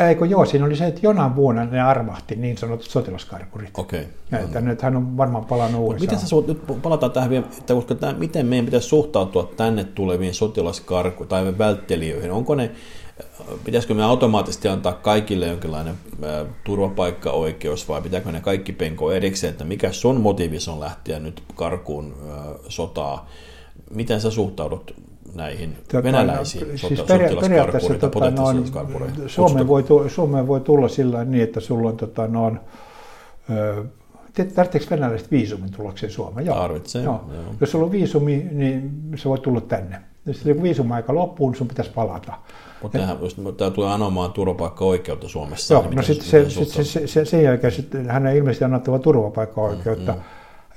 Eikö 0.08 0.26
joo, 0.26 0.46
siinä 0.46 0.66
oli 0.66 0.76
se, 0.76 0.86
että 0.86 1.00
jonain 1.04 1.36
vuonna 1.36 1.66
ne 1.66 1.82
armahti 1.82 2.36
niin 2.36 2.58
sanotut 2.58 2.90
sotilaskarkurit. 2.90 3.70
Okei. 3.78 4.08
Okay. 4.28 4.46
Että 4.46 4.62
nyt 4.62 4.82
hän 4.82 4.96
on 4.96 5.18
varmaan 5.18 5.46
palannut 5.46 5.82
uudestaan. 5.82 6.12
Miten 6.12 6.28
sä 6.28 6.36
nyt 6.48 6.82
palataan 6.82 7.12
tähän 7.12 7.30
vielä, 7.30 7.46
että 7.58 7.74
koska 7.74 7.96
tämä, 7.96 8.14
miten 8.14 8.46
meidän 8.46 8.66
pitäisi 8.66 8.88
suhtautua 8.88 9.52
tänne 9.58 9.84
tuleviin 9.84 10.34
sotilaskarku- 10.34 11.26
tai 11.26 11.58
välttelijöihin? 11.58 12.32
Onko 12.32 12.56
ne, 12.56 12.72
pitäisikö 13.64 13.94
me 13.94 14.04
automaattisesti 14.04 14.68
antaa 14.68 14.94
kaikille 14.94 15.48
jonkinlainen 15.48 15.96
ä, 16.24 16.46
turvapaikkaoikeus 16.64 17.90
vai 17.90 18.02
pitääkö 18.02 18.32
ne 18.32 18.42
kaikki 18.42 18.74
penko 18.74 19.12
erikseen, 19.12 19.52
että 19.52 19.64
mikä 19.64 19.92
sun 19.92 20.22
motiivis 20.22 20.68
on 20.68 20.80
lähteä 20.80 21.20
nyt 21.20 21.44
karkuun 21.56 22.16
ä, 22.30 22.34
sotaa? 22.68 23.30
Miten 23.90 24.22
sä 24.22 24.32
suhtaudut 24.32 24.96
näihin 25.36 25.76
tota, 25.92 26.04
venäläisiin 26.04 26.72
no, 26.72 26.78
siis 26.78 27.02
periaatteessa 27.02 27.94
tota, 27.94 28.32
no, 28.32 29.28
Suomeen, 29.28 29.68
voi, 29.68 29.84
Suomeen 30.08 30.48
voi 30.48 30.60
tulla 30.60 30.88
sillä 30.88 31.26
niin, 31.26 31.44
että 31.44 31.60
sulla 31.60 31.90
on, 31.90 31.98
tota, 31.98 32.28
no, 32.28 32.46
on, 32.46 32.60
tarvitseeko 34.56 34.88
venäläiset 34.90 35.32
viisumin 35.32 35.72
tullakseen 35.72 36.12
Suomeen? 36.12 36.46
Joo. 36.46 36.56
Tarvitsee. 36.56 37.04
Joo. 37.04 37.26
Joo. 37.34 37.44
Jos 37.62 37.72
sulla 37.72 37.86
on 37.86 37.92
viisumi, 37.92 38.48
niin 38.52 38.92
se 39.16 39.30
voi 39.30 39.40
tulla 39.40 39.62
tänne. 39.62 40.02
Jos 40.26 40.42
kun 40.42 40.64
viisumaika 40.64 41.16
loppuu, 41.16 41.50
niin 41.50 41.58
sun 41.58 41.68
pitäisi 41.68 41.92
palata. 41.92 42.34
Mutta 42.82 43.00
tämä 43.58 43.72
tulee 43.72 43.94
anomaan 43.94 44.34
turvapaikka-oikeutta 44.34 45.28
Suomessa. 45.28 45.74
Joo, 45.74 45.84
niin 45.84 45.96
no 45.96 46.02
sitten 46.02 46.28
se, 46.28 46.50
sit, 46.50 46.68
se, 46.68 46.84
se, 46.84 47.08
se, 47.08 47.26
sen 47.26 47.44
jälkeen 47.44 47.74
sit, 47.74 47.88
hän 48.08 48.28
ei 48.28 48.38
ilmeisesti 48.38 48.66
annettava 48.66 49.00
turvapaikka-oikeutta. 49.00 50.12
Mm, 50.12 50.18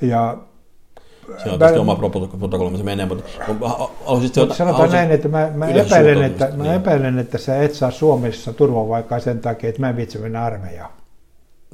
mm. 0.00 0.08
Ja 0.08 0.38
se 1.42 1.50
on 1.50 1.58
tietysti 1.58 1.78
oma 1.78 1.96
protokolla, 2.38 2.78
se 2.78 2.84
menee, 2.84 3.06
mutta 3.06 3.24
haluaisit 4.04 4.36
mutta 4.36 4.54
sanotaan 4.54 4.72
haluaisit 4.72 4.92
näin, 4.92 5.10
että 5.10 5.28
mä, 5.28 5.50
mä, 5.54 5.68
epäilen, 5.68 6.22
että, 6.22 6.48
mä 6.56 6.62
niin. 6.62 6.74
epäilen, 6.74 7.18
että 7.18 7.38
sä 7.38 7.62
et 7.62 7.74
saa 7.74 7.90
Suomessa 7.90 8.52
turvapaikkaa 8.52 9.20
sen 9.20 9.38
takia, 9.38 9.68
että 9.68 9.80
mä 9.80 9.88
en 9.88 9.96
vitsi 9.96 10.18
mennä 10.18 10.44
armeijaan. 10.44 10.90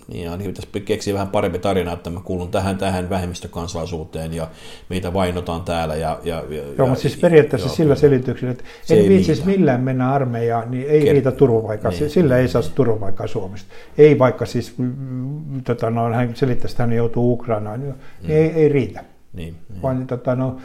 Niin, 0.08 0.30
ainakin 0.30 0.54
pitäisi 0.54 0.80
keksiä 0.80 1.14
vähän 1.14 1.28
parempi 1.28 1.58
tarina, 1.58 1.92
että 1.92 2.10
mä 2.10 2.20
kuulun 2.24 2.50
tähän, 2.50 2.78
tähän 2.78 3.10
vähemmistökansalaisuuteen 3.10 4.32
ja 4.32 4.48
meitä 4.88 5.12
vainotaan 5.12 5.62
täällä. 5.62 5.94
Ja, 5.94 6.18
ja, 6.24 6.42
Joo, 6.50 6.64
ja, 6.78 6.86
mutta 6.86 7.02
siis 7.02 7.16
periaatteessa 7.16 7.68
joo, 7.68 7.76
sillä 7.76 7.94
selityksellä, 7.94 8.52
että 8.52 8.64
en 8.90 8.98
ei 8.98 9.08
viitsisi 9.08 9.46
millään 9.46 9.80
mennä 9.80 10.12
armeijaan, 10.12 10.70
niin 10.70 10.88
ei 10.88 11.04
Ker- 11.04 11.12
riitä 11.12 11.32
turvapaikkaa. 11.32 11.90
Niin. 11.90 12.10
Sillä 12.10 12.38
ei 12.38 12.48
saa 12.48 12.62
turvapaikkaa 12.74 13.26
Suomesta. 13.26 13.74
Ei 13.98 14.18
vaikka 14.18 14.46
siis, 14.46 14.78
mm, 14.78 14.94
mm, 14.98 15.62
tota, 15.62 15.90
no, 15.90 16.12
hän 16.12 16.36
selittäisi, 16.36 16.74
että 16.74 16.82
hän 16.82 16.92
joutuu 16.92 17.32
Ukrainaan, 17.32 17.80
niin 17.80 17.94
mm. 18.22 18.30
ei, 18.30 18.50
ei 18.50 18.68
riitä. 18.68 19.04
Niin, 19.34 19.54
niin. 19.68 19.82
Vaan 19.82 20.06
tota, 20.06 20.34
no, 20.34 20.56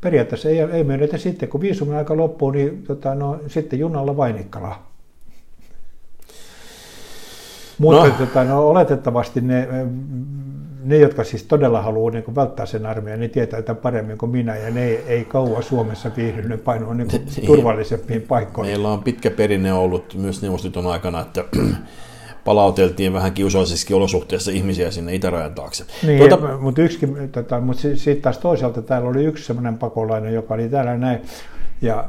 periaatteessa 0.00 0.48
ei, 0.48 0.58
ei 0.58 0.84
myönnetä 0.84 1.18
sitten, 1.18 1.48
kun 1.48 1.60
viisumin 1.60 1.96
aika 1.96 2.16
loppuu, 2.16 2.50
niin 2.50 2.82
tota, 2.82 3.14
no, 3.14 3.40
sitten 3.46 3.78
junalla 3.78 4.16
Vainikkalaan. 4.16 4.76
Mutta 7.78 8.06
no. 8.06 8.14
Tota, 8.18 8.44
no, 8.44 8.68
oletettavasti 8.68 9.40
ne, 9.40 9.68
ne, 10.84 10.98
jotka 10.98 11.24
siis 11.24 11.42
todella 11.42 11.82
haluaa 11.82 12.10
niin 12.10 12.34
välttää 12.34 12.66
sen 12.66 12.86
armeijan, 12.86 13.20
niin 13.20 13.30
tietää 13.30 13.62
tämän 13.62 13.82
paremmin 13.82 14.18
kuin 14.18 14.32
minä, 14.32 14.56
ja 14.56 14.70
ne 14.70 14.84
ei, 14.84 15.04
ei 15.06 15.24
kauan 15.24 15.62
Suomessa 15.62 16.10
viihdy, 16.16 16.48
ne 16.48 16.56
painuu 16.56 16.92
niin 16.92 17.08
niin. 17.12 17.46
turvallisempiin 17.46 18.22
paikkoihin. 18.22 18.72
Meillä 18.72 18.88
on 18.88 19.02
pitkä 19.02 19.30
perinne 19.30 19.72
ollut 19.72 20.14
myös 20.18 20.42
neuvostoliiton 20.42 20.86
aikana, 20.86 21.20
että 21.20 21.44
palauteltiin 22.48 23.12
vähän 23.12 23.32
kiusallisissa 23.32 23.96
olosuhteissa 23.96 24.50
ihmisiä 24.50 24.90
sinne 24.90 25.14
itärajan 25.14 25.54
taakse. 25.54 25.84
Niin, 26.06 26.18
tuota, 26.18 26.58
mutta, 26.58 26.82
yksi, 26.82 26.98
tota, 27.32 27.60
mutta 27.60 27.82
sitten 27.82 28.22
taas 28.22 28.38
toisaalta 28.38 28.82
täällä 28.82 29.08
oli 29.08 29.24
yksi 29.24 29.44
sellainen 29.44 29.78
pakolainen, 29.78 30.34
joka 30.34 30.54
oli 30.54 30.68
täällä 30.68 30.96
näin, 30.96 31.20
ja 31.82 32.04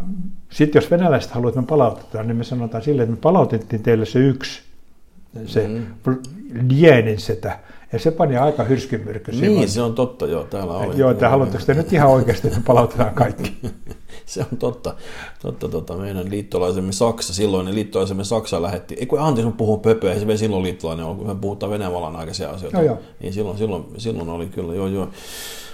sitten 0.50 0.82
jos 0.82 0.92
venäläiset 0.92 1.32
haluavat, 1.32 1.52
että 1.52 1.62
me 1.62 1.68
palautetaan, 1.68 2.28
niin 2.28 2.38
me 2.38 2.44
sanotaan 2.44 2.84
sille, 2.84 3.02
että 3.02 3.16
me 3.16 3.22
palautettiin 3.22 3.84
teille 3.84 4.06
se 4.06 4.20
yksi, 4.20 4.62
se 5.46 5.68
mm. 5.68 5.86
Lienin 6.70 7.20
setä. 7.20 7.60
Ja 7.94 8.00
se 8.00 8.12
pani 8.12 8.38
aika 8.38 8.64
hyrskymyrkky. 8.64 9.32
Niin, 9.32 9.44
silloin. 9.44 9.70
se 9.70 9.82
on 9.82 9.96
totta, 9.96 10.28
joo, 10.28 10.44
täällä 10.44 10.74
oli. 10.74 10.98
Joo, 10.98 11.12
että 11.12 11.30
haluatteko 11.30 11.64
te 11.66 11.74
nyt 11.74 11.94
ihan 11.94 12.10
oikeasti, 12.10 12.48
että 12.48 12.60
palautetaan 12.66 13.14
kaikki? 13.14 13.58
se 14.26 14.46
on 14.52 14.58
totta. 14.58 14.96
totta, 15.42 15.68
totta. 15.68 15.98
Meidän 15.98 16.30
liittolaisemme 16.30 16.92
Saksa, 16.92 17.34
silloinen 17.34 17.76
liittolaisemme 17.76 18.24
Saksa 18.24 18.62
lähetti, 18.62 18.96
ei 19.00 19.06
kun 19.06 19.20
anteeksi, 19.20 19.54
puhuu 19.58 19.78
pöpöä, 19.78 20.14
ei 20.14 20.20
se 20.20 20.38
silloin 20.38 20.64
liittolainen 20.64 21.06
ollut, 21.06 21.18
kun 21.18 21.28
me 21.28 21.36
puhutaan 21.36 21.72
Venäjän 21.72 22.16
aikaisia 22.16 22.50
asioita. 22.50 22.78
Joo, 22.78 22.86
joo. 22.86 22.98
Niin 23.20 23.34
silloin, 23.34 23.58
silloin, 23.58 23.86
silloin 23.98 24.30
oli 24.30 24.46
kyllä, 24.46 24.76
joo, 24.76 24.88
joo. 24.88 25.10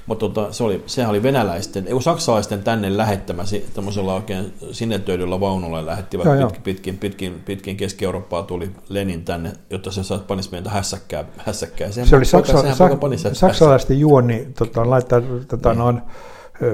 Mutta 0.06 0.30
tota, 0.30 0.54
se 0.54 0.64
oli, 0.64 0.84
sehän 0.86 1.10
oli 1.10 1.24
venäläisten, 1.24 1.88
ei 1.88 2.02
saksalaisten 2.02 2.64
tänne 2.64 2.98
lähettämä 2.98 3.44
tämmöisellä 3.74 4.14
oikein 4.14 4.54
sinetöidyllä 4.72 5.40
vaunulla 5.40 5.86
lähettivät 5.86 6.26
joo, 6.26 6.50
pitkin, 6.50 6.64
pitkin, 6.64 6.98
pitkin, 6.98 7.42
pitkin 7.46 7.78
Keski-Eurooppaa 7.78 8.44
tuli 8.44 8.72
Lenin 8.90 9.26
tänne, 9.26 9.54
jotta 9.70 9.92
se 9.92 10.04
saisi 10.04 10.24
panisi 10.24 10.52
meitä 10.52 10.70
hässäkkää. 10.70 11.26
hässäkkää. 11.38 11.92
Sehän 11.92 12.08
se 12.08 12.16
oli 12.16 12.26
saksa, 12.26 12.76
sa, 13.18 13.34
saksalaisten 13.34 14.00
juoni 14.00 14.48
tota, 14.58 14.90
laittaa 14.90 15.22
tota, 15.48 15.70
niin. 15.70 15.80
noin, 15.80 16.02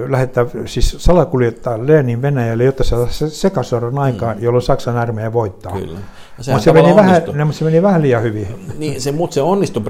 lähettää, 0.09 0.45
siis 0.65 0.95
salakuljettaa 0.99 1.87
Lenin 1.87 2.21
Venäjälle, 2.21 2.63
jotta 2.63 2.83
se 2.83 2.89
saa 2.89 3.29
sekasodan 3.29 3.99
aikaan, 3.99 4.37
mm. 4.37 4.43
jolloin 4.43 4.61
Saksan 4.61 4.97
armeija 4.97 5.33
voittaa. 5.33 5.71
Kyllä. 5.71 5.99
Mutta 6.37 6.59
se, 6.59 6.73
meni 6.73 6.95
vähän, 6.95 7.21
no, 7.33 7.51
se 7.51 7.65
meni 7.65 7.81
vähän 7.81 8.01
liian 8.01 8.23
hyvin. 8.23 8.47
Niin, 8.77 9.01
se, 9.01 9.11
mutta 9.11 9.33
se 9.33 9.41
onnistui. 9.41 9.83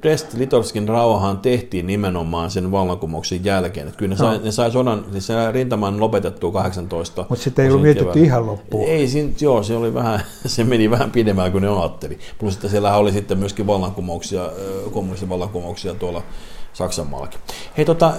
Brest-Litovskin 0.00 0.88
rauhahan 0.88 1.38
tehtiin 1.38 1.86
nimenomaan 1.86 2.50
sen 2.50 2.70
vallankumouksen 2.72 3.44
jälkeen. 3.44 3.86
Että 3.86 3.98
kyllä 3.98 4.14
ne, 4.14 4.18
no. 4.20 4.26
sai, 4.26 4.40
ne 4.44 4.52
sai 4.52 4.70
sodan, 4.70 5.04
siis 5.12 5.26
se 5.26 5.52
rintaman 5.52 6.00
lopetettua 6.00 6.52
18. 6.52 7.26
Mutta 7.28 7.44
sitten 7.44 7.64
ei 7.64 7.70
ollut 7.70 7.82
mietitty 7.82 8.20
ihan 8.20 8.46
loppuun. 8.46 8.88
Ei, 8.88 9.08
siinä, 9.08 9.32
joo, 9.40 9.62
se, 9.62 9.76
oli 9.76 9.94
vähän, 9.94 10.20
se 10.46 10.64
meni 10.64 10.90
vähän 10.90 11.10
pidemmään 11.10 11.52
kuin 11.52 11.62
ne 11.62 11.68
ajatteli. 11.68 12.18
Plus, 12.38 12.54
että 12.54 12.68
siellä 12.68 12.96
oli 12.96 13.12
sitten 13.12 13.38
myöskin 13.38 13.66
vallankumouksia, 13.66 14.50
kommunistisia 14.92 15.28
vallankumouksia 15.28 15.94
tuolla 15.94 16.22
Saksan 16.72 17.06
maallakin. 17.06 17.40
Hei 17.76 17.84
tota, 17.84 18.14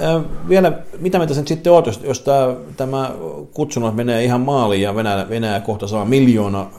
vielä, 0.49 0.79
mitä 0.99 1.19
me 1.19 1.27
tässä 1.27 1.43
sitten 1.45 1.73
oot, 1.73 1.85
jos, 1.85 2.01
jos 2.03 2.19
tämä, 2.19 2.55
tämä 2.77 3.11
kutsunut 3.53 3.95
menee 3.95 4.23
ihan 4.23 4.41
maaliin 4.41 4.81
ja 4.81 4.95
Venäjä, 4.95 5.29
Venäjä 5.29 5.59
kohta 5.59 5.87
saa 5.87 6.05
miljoona 6.05 6.69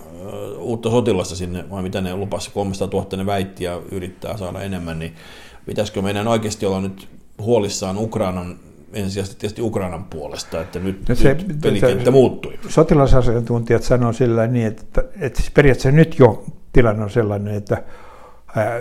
uutta 0.59 0.91
sotilasta 0.91 1.37
sinne, 1.37 1.71
vai 1.71 1.83
mitä 1.83 2.01
ne 2.01 2.17
lupasi, 2.17 2.51
300 2.51 3.01
000 3.01 3.17
ne 3.17 3.27
väitti 3.27 3.65
ja 3.65 3.81
yrittää 3.91 4.37
saada 4.37 4.61
enemmän, 4.61 4.99
niin 4.99 5.15
pitäisikö 5.67 6.03
meidän 6.03 6.29
oikeasti 6.29 6.67
olla 6.67 6.81
nyt 6.81 7.09
huolissaan 7.39 7.99
Ukrainan 7.99 8.59
ensisijaisesti 8.93 9.41
tietysti 9.41 9.63
Ukrainan 9.63 10.05
puolesta, 10.05 10.61
että 10.61 10.79
nyt, 10.79 11.09
no 11.09 11.15
se, 11.15 11.35
nyt 11.35 11.61
pelikenttä 11.63 12.05
se, 12.05 12.11
muuttui. 12.11 12.59
Sotilasasiantuntijat 12.69 13.83
sanoo 13.83 14.13
sillä 14.13 14.47
niin, 14.47 14.67
että, 14.67 15.05
että 15.21 15.41
siis 15.41 15.51
periaatteessa 15.51 15.97
nyt 15.97 16.19
jo 16.19 16.45
tilanne 16.73 17.05
on 17.05 17.11
sellainen, 17.11 17.55
että 17.55 17.83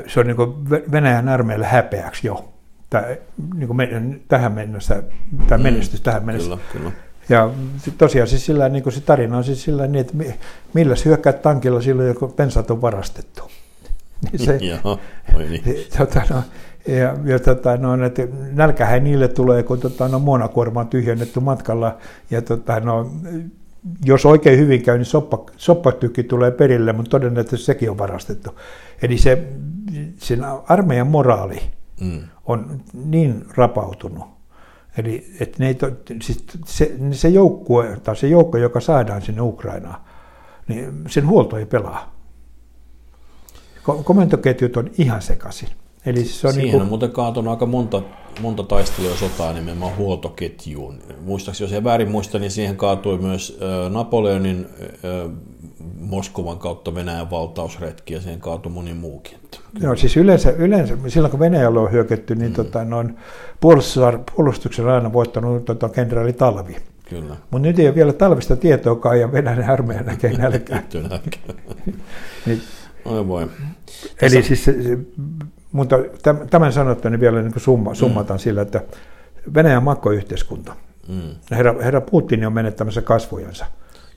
se 0.08 0.20
on 0.20 0.28
niin 0.28 0.92
Venäjän 0.92 1.30
armeijalle 1.30 1.66
häpeäksi 1.66 2.28
jo 2.28 2.53
tämä, 2.94 3.08
niin 3.56 3.68
kuin 3.68 3.78
meidän, 3.78 4.20
tähän 4.28 4.52
mennessä, 4.52 5.04
tämä 5.48 5.58
mm, 5.58 5.64
menestys 5.64 6.02
tähän 6.02 6.26
mennessä. 6.26 6.50
Kyllä, 6.50 6.62
kyllä. 6.72 6.92
Ja 7.30 7.50
tosiaan 7.98 8.28
siis 8.28 8.46
sillä, 8.46 8.70
niin 8.70 8.84
kuin 8.84 8.94
se 8.94 9.02
tarina 9.02 9.38
on 9.38 9.44
siis 9.44 9.64
sillä 9.64 9.88
niin, 9.88 10.02
että 10.02 10.14
millä 10.74 10.96
hyökkäät 11.06 11.42
tankilla 11.42 11.82
silloin, 11.82 12.16
kun 12.16 12.34
pensat 12.34 12.72
on 12.72 12.82
varastettu. 12.82 13.44
Niin 14.32 14.46
se, 14.46 14.58
Joo, 14.62 15.00
niin. 15.38 15.64
tota, 15.98 16.22
no, 16.30 16.44
ja, 16.88 17.18
ja 17.26 17.40
tota, 17.40 17.78
no, 17.78 18.06
että 18.06 18.28
nälkähän 18.52 19.04
niille 19.04 19.28
tulee, 19.28 19.64
kun 19.64 19.80
tota, 19.80 20.08
no, 20.08 20.20
muonakuorma 20.20 20.80
on 20.80 20.88
tyhjennetty 20.88 21.40
matkalla. 21.40 21.98
Ja 22.32 22.42
tota, 22.42 22.80
no, 22.80 23.12
jos 24.06 24.26
oikein 24.26 24.60
hyvin 24.60 24.84
käy, 24.84 24.98
niin 24.98 25.06
soppa, 25.06 25.46
soppatykki 25.58 26.24
tulee 26.24 26.52
perille, 26.52 26.94
mutta 26.94 27.10
todennäköisesti 27.10 27.66
sekin 27.66 27.90
on 27.90 27.98
varastettu. 27.98 28.60
Eli 29.02 29.18
se, 29.18 29.48
sen 30.18 30.42
armeijan 30.68 31.08
moraali, 31.08 31.62
mm. 32.02 32.22
On 32.46 32.82
niin 32.94 33.46
rapautunut. 33.56 34.26
Eli 34.98 35.28
että 35.40 35.58
ne 35.60 35.68
ei 35.68 35.76
to, 35.76 35.92
siis 36.22 36.46
se, 36.66 36.96
se, 37.12 37.30
joukkue, 37.30 37.98
tai 38.04 38.16
se 38.16 38.28
joukko, 38.28 38.58
joka 38.58 38.80
saadaan 38.80 39.22
sinne 39.22 39.42
Ukrainaan, 39.42 40.02
niin 40.68 41.04
sen 41.08 41.28
huolto 41.28 41.58
ei 41.58 41.66
pelaa. 41.66 42.14
Komentoketjut 44.04 44.78
on 44.78 44.92
ihan 44.98 45.22
sekaisin. 45.22 45.70
Eli 46.06 46.26
se 46.26 46.48
on 46.48 46.54
Siihen 46.54 46.66
niin 46.66 46.72
kuin... 46.72 46.82
on 46.82 46.88
muuten 46.88 47.12
kaatunut 47.12 47.52
aika 47.52 47.66
monta, 47.66 48.02
monta 48.42 48.64
taistelua 48.64 49.16
sotaa 49.16 49.54
nimenomaan 49.54 49.98
huoltoketjuun. 49.98 51.00
Muistaakseni, 51.22 51.66
jos 51.66 51.74
ei 51.74 51.84
väärin 51.84 52.12
muista, 52.12 52.40
niin 52.40 52.52
siihen 52.52 52.78
kaatui 52.78 53.18
myös 53.18 53.60
Napoleonin 53.90 54.68
Moskovan 56.00 56.58
kautta 56.58 56.96
Venäjän 56.96 57.32
valtausretki 57.32 58.14
ja 58.14 58.22
siihen 58.22 58.40
kaatui 58.40 58.72
moni 58.72 58.94
muukin. 58.94 59.38
Joo, 59.82 59.96
siis 59.96 60.18
yleensä, 60.18 60.52
yleensä 60.52 60.98
silloin 61.08 61.32
kun 61.32 61.40
Venäjällä 61.40 61.80
on 61.80 61.92
hyökätty, 61.92 62.36
niin 62.36 62.52
mm. 62.52 62.56
tota, 62.56 62.86
noin 62.86 63.18
puolustuksen 64.36 64.88
aina 64.88 65.14
voittanut 65.14 65.66
tota, 65.66 65.90
kenraali 65.90 66.34
Talvi. 66.34 66.76
Kyllä. 67.10 67.36
Mutta 67.52 67.68
nyt 67.68 67.80
ei 67.80 67.88
ole 67.88 67.96
vielä 67.96 68.14
talvista 68.14 68.56
tietoakaan 68.56 69.20
ja 69.20 69.32
Venäjän 69.32 69.70
armeija 69.70 70.04
näkee 70.04 70.38
nälkää. 70.38 70.84
niin, 72.46 72.62
Oi 73.06 73.28
voi. 73.28 73.42
Eli 74.22 74.36
Tässä... 74.36 74.42
siis, 74.42 74.66
mutta 75.72 75.96
tämän 76.50 76.74
sanottani 76.74 77.20
vielä 77.20 77.42
niin 77.42 77.54
summa, 77.58 77.90
mm. 77.90 77.96
summataan 77.96 78.40
mm. 78.40 78.42
sillä, 78.42 78.62
että 78.62 78.82
Venäjän 79.54 79.84
makkoyhteiskunta. 79.84 80.76
Mm. 81.08 81.36
Herra, 81.52 81.76
herra 81.82 82.02
Putin 82.02 82.46
on 82.46 82.54
menettämässä 82.54 83.02
kasvojansa 83.02 83.66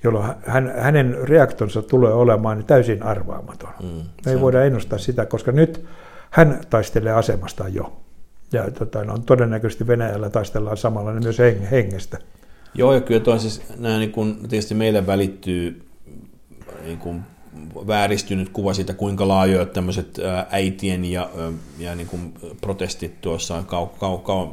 jolloin 0.04 0.32
hän, 0.46 0.74
hänen 0.78 1.16
reaktonsa 1.22 1.82
tulee 1.82 2.12
olemaan 2.12 2.64
täysin 2.64 3.02
arvaamaton. 3.02 3.70
Mm, 3.82 4.02
Me 4.26 4.32
ei 4.32 4.40
voida 4.40 4.64
ennustaa 4.64 4.98
sitä, 4.98 5.26
koska 5.26 5.52
nyt 5.52 5.84
hän 6.30 6.60
taistelee 6.70 7.12
asemastaan 7.12 7.74
jo. 7.74 7.96
Ja 8.52 8.70
tota, 8.70 9.04
no, 9.04 9.18
todennäköisesti 9.18 9.86
Venäjällä 9.86 10.30
taistellaan 10.30 10.76
samalla 10.76 11.12
myös 11.12 11.38
hengestä. 11.70 12.18
Joo, 12.74 12.94
ja 12.94 13.00
kyllä 13.00 13.20
toi 13.20 13.40
siis, 13.40 13.62
nämä, 13.78 13.98
niin 13.98 14.12
kun, 14.12 14.38
tietysti 14.48 14.74
meille 14.74 15.06
välittyy 15.06 15.82
niin 16.84 16.98
kun, 16.98 17.22
vääristynyt 17.86 18.48
kuva 18.48 18.74
siitä, 18.74 18.94
kuinka 18.94 19.28
laajoja 19.28 19.66
tämmöiset 19.66 20.18
äitien 20.50 21.04
ja, 21.04 21.30
ja 21.78 21.94
niin 21.94 22.06
kun 22.06 22.32
protestit 22.60 23.20
tuossa 23.20 23.62
kau, 23.66 23.86
kau, 23.86 24.18
kau, 24.18 24.48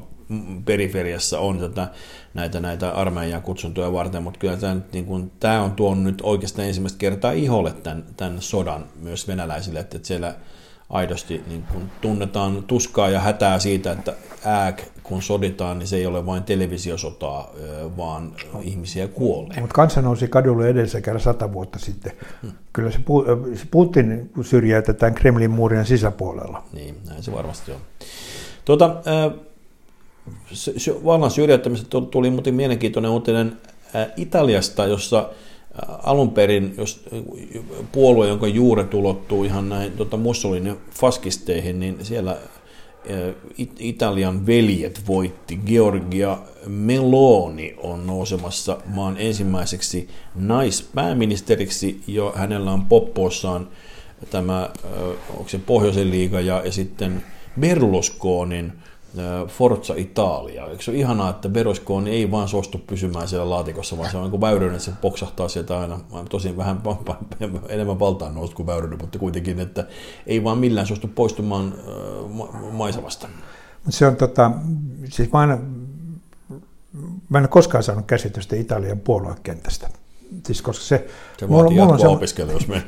periferiassa 0.65 1.39
on 1.39 1.59
tätä, 1.59 1.87
näitä, 2.33 2.59
näitä 2.59 2.91
armeijan 2.91 3.41
kutsuntoja 3.41 3.93
varten, 3.93 4.23
mutta 4.23 4.39
kyllä 4.39 4.57
tämä, 4.57 4.77
niin 4.93 5.05
kuin, 5.05 5.31
tämä 5.39 5.61
on 5.61 5.71
tuonut 5.71 6.03
nyt 6.03 6.21
oikeastaan 6.23 6.67
ensimmäistä 6.67 6.97
kertaa 6.97 7.31
iholle 7.31 7.71
tämän, 7.71 8.03
tämän 8.17 8.41
sodan 8.41 8.85
myös 9.01 9.27
venäläisille, 9.27 9.79
että, 9.79 9.97
että 9.97 10.07
siellä 10.07 10.35
aidosti 10.89 11.43
niin 11.47 11.63
kun 11.73 11.89
tunnetaan 12.01 12.63
tuskaa 12.63 13.09
ja 13.09 13.19
hätää 13.19 13.59
siitä, 13.59 13.91
että 13.91 14.13
ääk, 14.45 14.81
kun 15.03 15.21
soditaan, 15.21 15.79
niin 15.79 15.87
se 15.87 15.95
ei 15.95 16.05
ole 16.05 16.25
vain 16.25 16.43
televisiosotaa, 16.43 17.53
vaan 17.97 18.35
ihmisiä 18.61 19.07
kuolee. 19.07 19.59
Mutta 19.59 19.73
kansa 19.73 20.01
nousi 20.01 20.27
kadulle 20.27 20.69
edellisen 20.69 21.01
kerran 21.01 21.21
sata 21.21 21.53
vuotta 21.53 21.79
sitten. 21.79 22.11
Hmm. 22.41 22.51
Kyllä 22.73 22.91
se 22.91 22.99
Putin 23.71 24.31
syrjäytetään 24.41 25.13
Kremlin 25.13 25.51
muurien 25.51 25.85
sisäpuolella. 25.85 26.63
Niin, 26.73 26.95
näin 27.09 27.23
se 27.23 27.31
varmasti 27.31 27.71
on. 27.71 27.79
Tuota, 28.65 28.95
vallan 31.05 31.31
syrjäyttämisestä 31.31 32.01
tuli 32.11 32.29
muuten 32.29 32.55
mielenkiintoinen 32.55 33.11
uutinen 33.11 33.57
Italiasta, 34.17 34.85
jossa 34.85 35.29
alun 36.03 36.31
perin, 36.31 36.73
jos 36.77 37.05
puolue, 37.91 38.27
jonka 38.27 38.47
juuret 38.47 38.93
ulottuu 38.93 39.43
ihan 39.43 39.69
näin 39.69 39.91
tota 39.91 40.17
Mussolinin 40.17 40.77
faskisteihin, 40.91 41.79
niin 41.79 41.97
siellä 42.01 42.37
Italian 43.79 44.45
veljet 44.45 45.01
voitti. 45.07 45.59
Georgia 45.65 46.37
Meloni 46.67 47.75
on 47.77 48.07
nousemassa 48.07 48.77
maan 48.85 49.17
ensimmäiseksi 49.17 50.07
naispääministeriksi. 50.35 52.01
Jo 52.07 52.33
hänellä 52.35 52.71
on 52.71 52.85
poppoissaan 52.85 53.67
tämä, 54.29 54.69
onko 55.29 55.49
se 55.49 55.57
Pohjoisen 55.57 56.11
liiga 56.11 56.41
ja, 56.41 56.61
ja 56.65 56.71
sitten 56.71 57.23
Berlusconin 57.59 58.73
Forza 59.47 59.93
Italia. 59.97 60.65
Eikö 60.67 60.83
se 60.83 60.91
ole 60.91 60.99
ihanaa, 60.99 61.29
että 61.29 61.49
Berlusconi 61.49 62.09
ei 62.09 62.31
vaan 62.31 62.47
suostu 62.47 62.77
pysymään 62.77 63.27
siellä 63.27 63.49
laatikossa, 63.49 63.97
vaan 63.97 64.11
se 64.11 64.17
on 64.17 64.31
niin 64.31 64.41
Väyrynen, 64.41 64.75
että 64.75 64.85
se 64.85 64.91
poksahtaa 65.01 65.47
sieltä 65.47 65.79
aina, 65.79 65.99
tosin 66.29 66.57
vähän 66.57 66.81
enemmän 67.69 67.99
valtaan 67.99 68.35
noussut 68.35 68.55
kuin 68.55 68.67
Väyrynen, 68.67 68.99
mutta 69.01 69.19
kuitenkin, 69.19 69.59
että 69.59 69.87
ei 70.27 70.43
vaan 70.43 70.57
millään 70.57 70.87
suostu 70.87 71.07
poistumaan 71.07 71.73
maisemasta. 72.71 73.27
Se 73.89 74.07
on 74.07 74.15
tota, 74.15 74.51
siis 75.09 75.31
mä, 75.31 75.39
aina, 75.39 75.57
mä 77.29 77.37
en 77.37 77.43
ole 77.43 77.47
koskaan 77.47 77.83
saanut 77.83 78.05
käsitystä 78.05 78.55
Italian 78.55 78.99
puoluekentästä. 78.99 79.89
Siis 80.45 80.61
koska 80.61 80.83
se, 80.83 81.07
se 81.37 81.47
mulla, 81.47 81.71
mulla 81.71 81.93
on 81.93 81.99
se, 81.99 82.07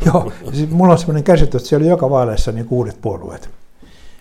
Joo, 0.06 0.32
siis 0.54 0.70
mulla 0.70 0.94
on 0.94 1.00
sellainen 1.00 1.24
käsitys, 1.24 1.56
että 1.56 1.70
siellä 1.70 1.84
oli 1.84 1.90
joka 1.90 2.10
vaaleissa 2.10 2.52
niin 2.52 2.68
uudet 2.70 3.02
puolueet. 3.02 3.50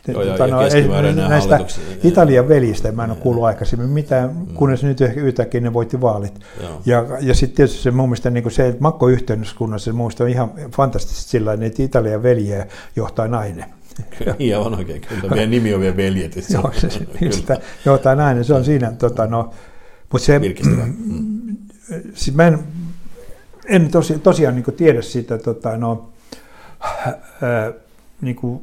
Joo, 0.08 0.23
ja, 0.23 0.32
tota, 0.32 0.46
no, 0.46 1.28
näistä 1.28 1.58
Italian 2.02 2.49
veljistä 2.49 2.92
mä 2.92 3.04
en 3.04 3.11
ole 3.11 3.18
kuullut 3.18 3.44
aikaisemmin 3.44 3.88
mitään, 3.88 4.30
mm. 4.37 4.54
kunnes 4.54 4.82
nyt 4.82 5.00
yhtäkkiä 5.00 5.61
ne 5.61 5.73
voitti 5.73 6.00
vaalit. 6.00 6.40
Joo. 6.62 6.80
Ja, 6.87 7.06
ja 7.20 7.34
sitten 7.34 7.56
tietysti 7.56 7.82
se 7.82 7.90
mun 7.90 8.08
mielestä 8.08 8.30
niin 8.30 8.50
se 8.50 8.76
Makko 8.80 9.08
yhteydyskunnassa, 9.08 9.84
se 9.84 9.92
mun 9.92 10.12
on 10.20 10.28
ihan 10.28 10.50
fantastisesti 10.76 11.30
sillä 11.30 11.52
että 11.52 11.82
Italian 11.82 12.23
veljeä 12.23 12.66
johtaa 12.96 13.28
nainen. 13.28 13.64
Niin, 14.38 14.58
on 14.66 14.75
oikein, 14.75 15.00
kyllä. 15.00 15.28
Meidän 15.28 15.50
nimi 15.50 15.75
on 15.75 15.80
vielä 15.80 15.96
veljet. 15.96 16.50
Joo, 16.50 16.73
se, 16.76 16.88
sitä 17.30 17.58
johtaa 17.84 18.14
nainen, 18.14 18.44
se 18.44 18.54
on 18.54 18.64
siinä, 18.64 18.92
tota, 18.92 19.26
no, 19.26 19.50
mutta 20.12 20.26
se, 20.26 20.38
mm. 20.38 21.56
siis 22.14 22.37
mä 22.37 22.46
en, 22.46 22.58
en 23.66 23.90
tosi, 23.90 24.18
tosiaan 24.18 24.54
niin 24.54 24.76
tiedä 24.76 25.02
sitä, 25.02 25.38
tota, 25.38 25.76
no, 25.76 26.11
äh, 26.82 27.14
niin 28.20 28.37
kuin, 28.37 28.61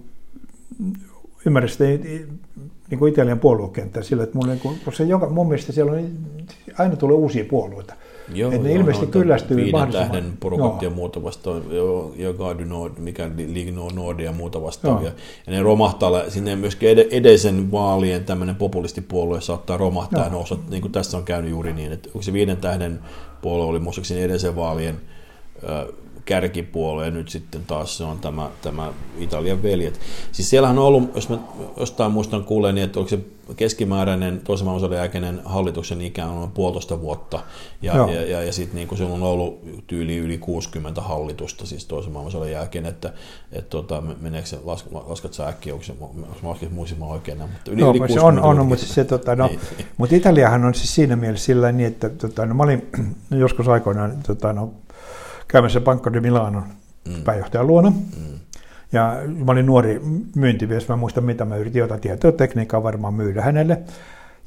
ymmärrä 1.46 1.68
sitä 1.68 1.84
niin 1.84 3.00
kuin 3.00 3.14
Italian 3.14 3.40
puoluekenttää 3.40 4.04
sillä, 4.04 4.24
että 4.24 4.38
mulle, 4.38 4.56
kun, 4.56 4.76
se 4.94 5.04
joka, 5.04 5.30
mun 5.30 5.48
mielestä 5.48 5.72
siellä 5.72 5.92
on, 5.92 6.10
aina 6.78 6.96
tulee 6.96 7.16
uusia 7.16 7.46
puolueita. 7.50 7.94
Joo, 8.34 8.52
että 8.52 8.64
ne 8.64 8.70
joo, 8.70 8.80
ilmeisesti 8.80 9.06
no, 9.06 9.12
kyllästyy 9.12 9.58
viiden 9.58 9.92
tähden 9.92 10.34
porukat 10.40 10.82
ja 10.82 10.90
muuta 10.90 11.24
vastaan, 11.24 11.64
ja 12.16 12.34
Gardu 12.34 12.64
Nord, 12.66 12.94
mikä 12.98 13.30
Ligno 13.48 13.90
Nord 13.96 14.20
ja 14.20 14.32
muuta 14.32 14.62
vastaan. 14.62 15.04
Ja, 15.04 15.12
ja, 15.48 15.54
ne 15.54 15.62
romahtaa, 15.62 16.30
sinne 16.30 16.56
myöskin 16.56 16.90
edellisen 16.90 17.72
vaalien 17.72 18.26
tämmöinen 18.26 18.56
populistipuolue 18.56 19.42
saattaa 19.42 19.78
romahtaa 19.78 20.20
joo. 20.20 20.28
ja 20.28 20.32
nousta, 20.32 20.58
niin 20.70 20.82
kuin 20.82 20.92
tässä 20.92 21.18
on 21.18 21.24
käynyt 21.24 21.52
juuri 21.52 21.74
niin, 21.74 21.92
että 21.92 22.10
onko 22.10 22.22
se 22.22 22.34
viiden 22.34 22.58
tähden 22.58 23.00
puolue 23.42 23.66
oli 23.66 23.80
muistaakseni 23.80 24.22
edellisen 24.22 24.56
vaalien 24.56 24.96
kärkipuolue 25.66 26.02
ja 27.06 27.12
nyt 27.12 27.30
sitten 27.30 27.62
taas 27.68 27.98
se 27.98 28.04
on 28.04 28.20
tämä, 28.20 28.50
tämä 28.62 28.94
Italian 29.20 29.64
veljet. 29.64 30.00
Siis 30.32 30.50
siellähän 30.50 30.80
on 30.80 30.86
ollut, 30.86 31.16
jos 31.16 31.30
mä 31.30 31.38
jostain 31.78 32.12
muistan 32.12 32.44
kuuleen, 32.44 32.76
niin 32.76 32.86
että 32.86 33.00
onko 33.00 33.10
se 33.10 33.20
keskimääräinen 33.56 34.42
toisen 34.44 34.66
maailmansodan 34.66 34.98
jälkeinen 34.98 35.42
hallituksen 35.46 36.02
ikä 36.02 36.26
on 36.26 36.52
puolitoista 36.52 37.02
vuotta 37.02 37.40
ja, 37.82 37.96
Joo. 37.96 38.12
ja, 38.12 38.22
ja, 38.26 38.44
ja 38.44 38.54
sitten 38.54 38.76
niin 38.76 38.98
se 38.98 39.04
on 39.04 39.24
ollut 39.24 39.60
tyyli 39.88 40.18
yli 40.18 40.38
60 40.38 41.02
hallitusta 41.02 41.66
siis 41.66 41.86
toisen 41.86 42.12
maailmansodan 42.12 42.52
jälkeen, 42.52 42.86
että 42.86 43.14
et, 43.52 43.70
tota, 43.70 44.04
meneekö 44.22 44.48
se, 44.48 44.58
las, 44.64 44.86
laskat 45.08 45.34
sä 45.34 45.48
äkkiä, 45.48 45.74
onko 45.74 45.86
se, 45.86 45.94
mä 46.44 46.50
laskin 46.50 46.74
muistamaan 46.74 47.12
oikein, 47.12 47.38
mutta 47.38 47.72
yli, 47.72 47.82
Joo, 47.82 47.90
yli 47.90 48.00
60 48.00 48.28
on, 48.28 48.40
on, 48.40 48.60
on 48.60 48.66
mutta, 48.66 48.86
se, 48.86 49.04
tota, 49.04 49.36
no, 49.36 49.48
niin. 49.48 49.60
mutta 49.98 50.16
Italiahan 50.16 50.66
on 50.66 50.74
siis 50.74 50.96
siinä 50.96 51.16
mielessä 51.16 51.46
sillä 51.46 51.72
niin, 51.72 51.88
että 51.88 52.10
tota, 52.10 52.46
no, 52.46 52.54
mä 52.54 52.64
olin 52.64 52.88
joskus 53.32 53.68
aikoinaan 53.68 54.18
tota, 54.28 54.54
no, 54.54 54.74
käymässä 55.52 55.82
Banco 55.82 56.14
de 56.14 56.20
Milanon 56.20 56.64
mm. 57.08 57.24
pääjohtajan 57.24 57.68
luona. 57.68 57.90
Mm. 57.90 58.40
Ja 58.92 59.18
mä 59.46 59.52
olin 59.52 59.66
nuori 59.66 60.02
myyntimies, 60.36 60.88
mä 60.88 60.96
muistan 60.96 61.24
mitä 61.24 61.46
mä 61.46 61.58
yritin 61.58 61.80
jotain 61.80 62.02
tietotekniikkaa 62.02 62.84
varmaan 62.84 63.14
myydä 63.14 63.42
hänelle. 63.42 63.82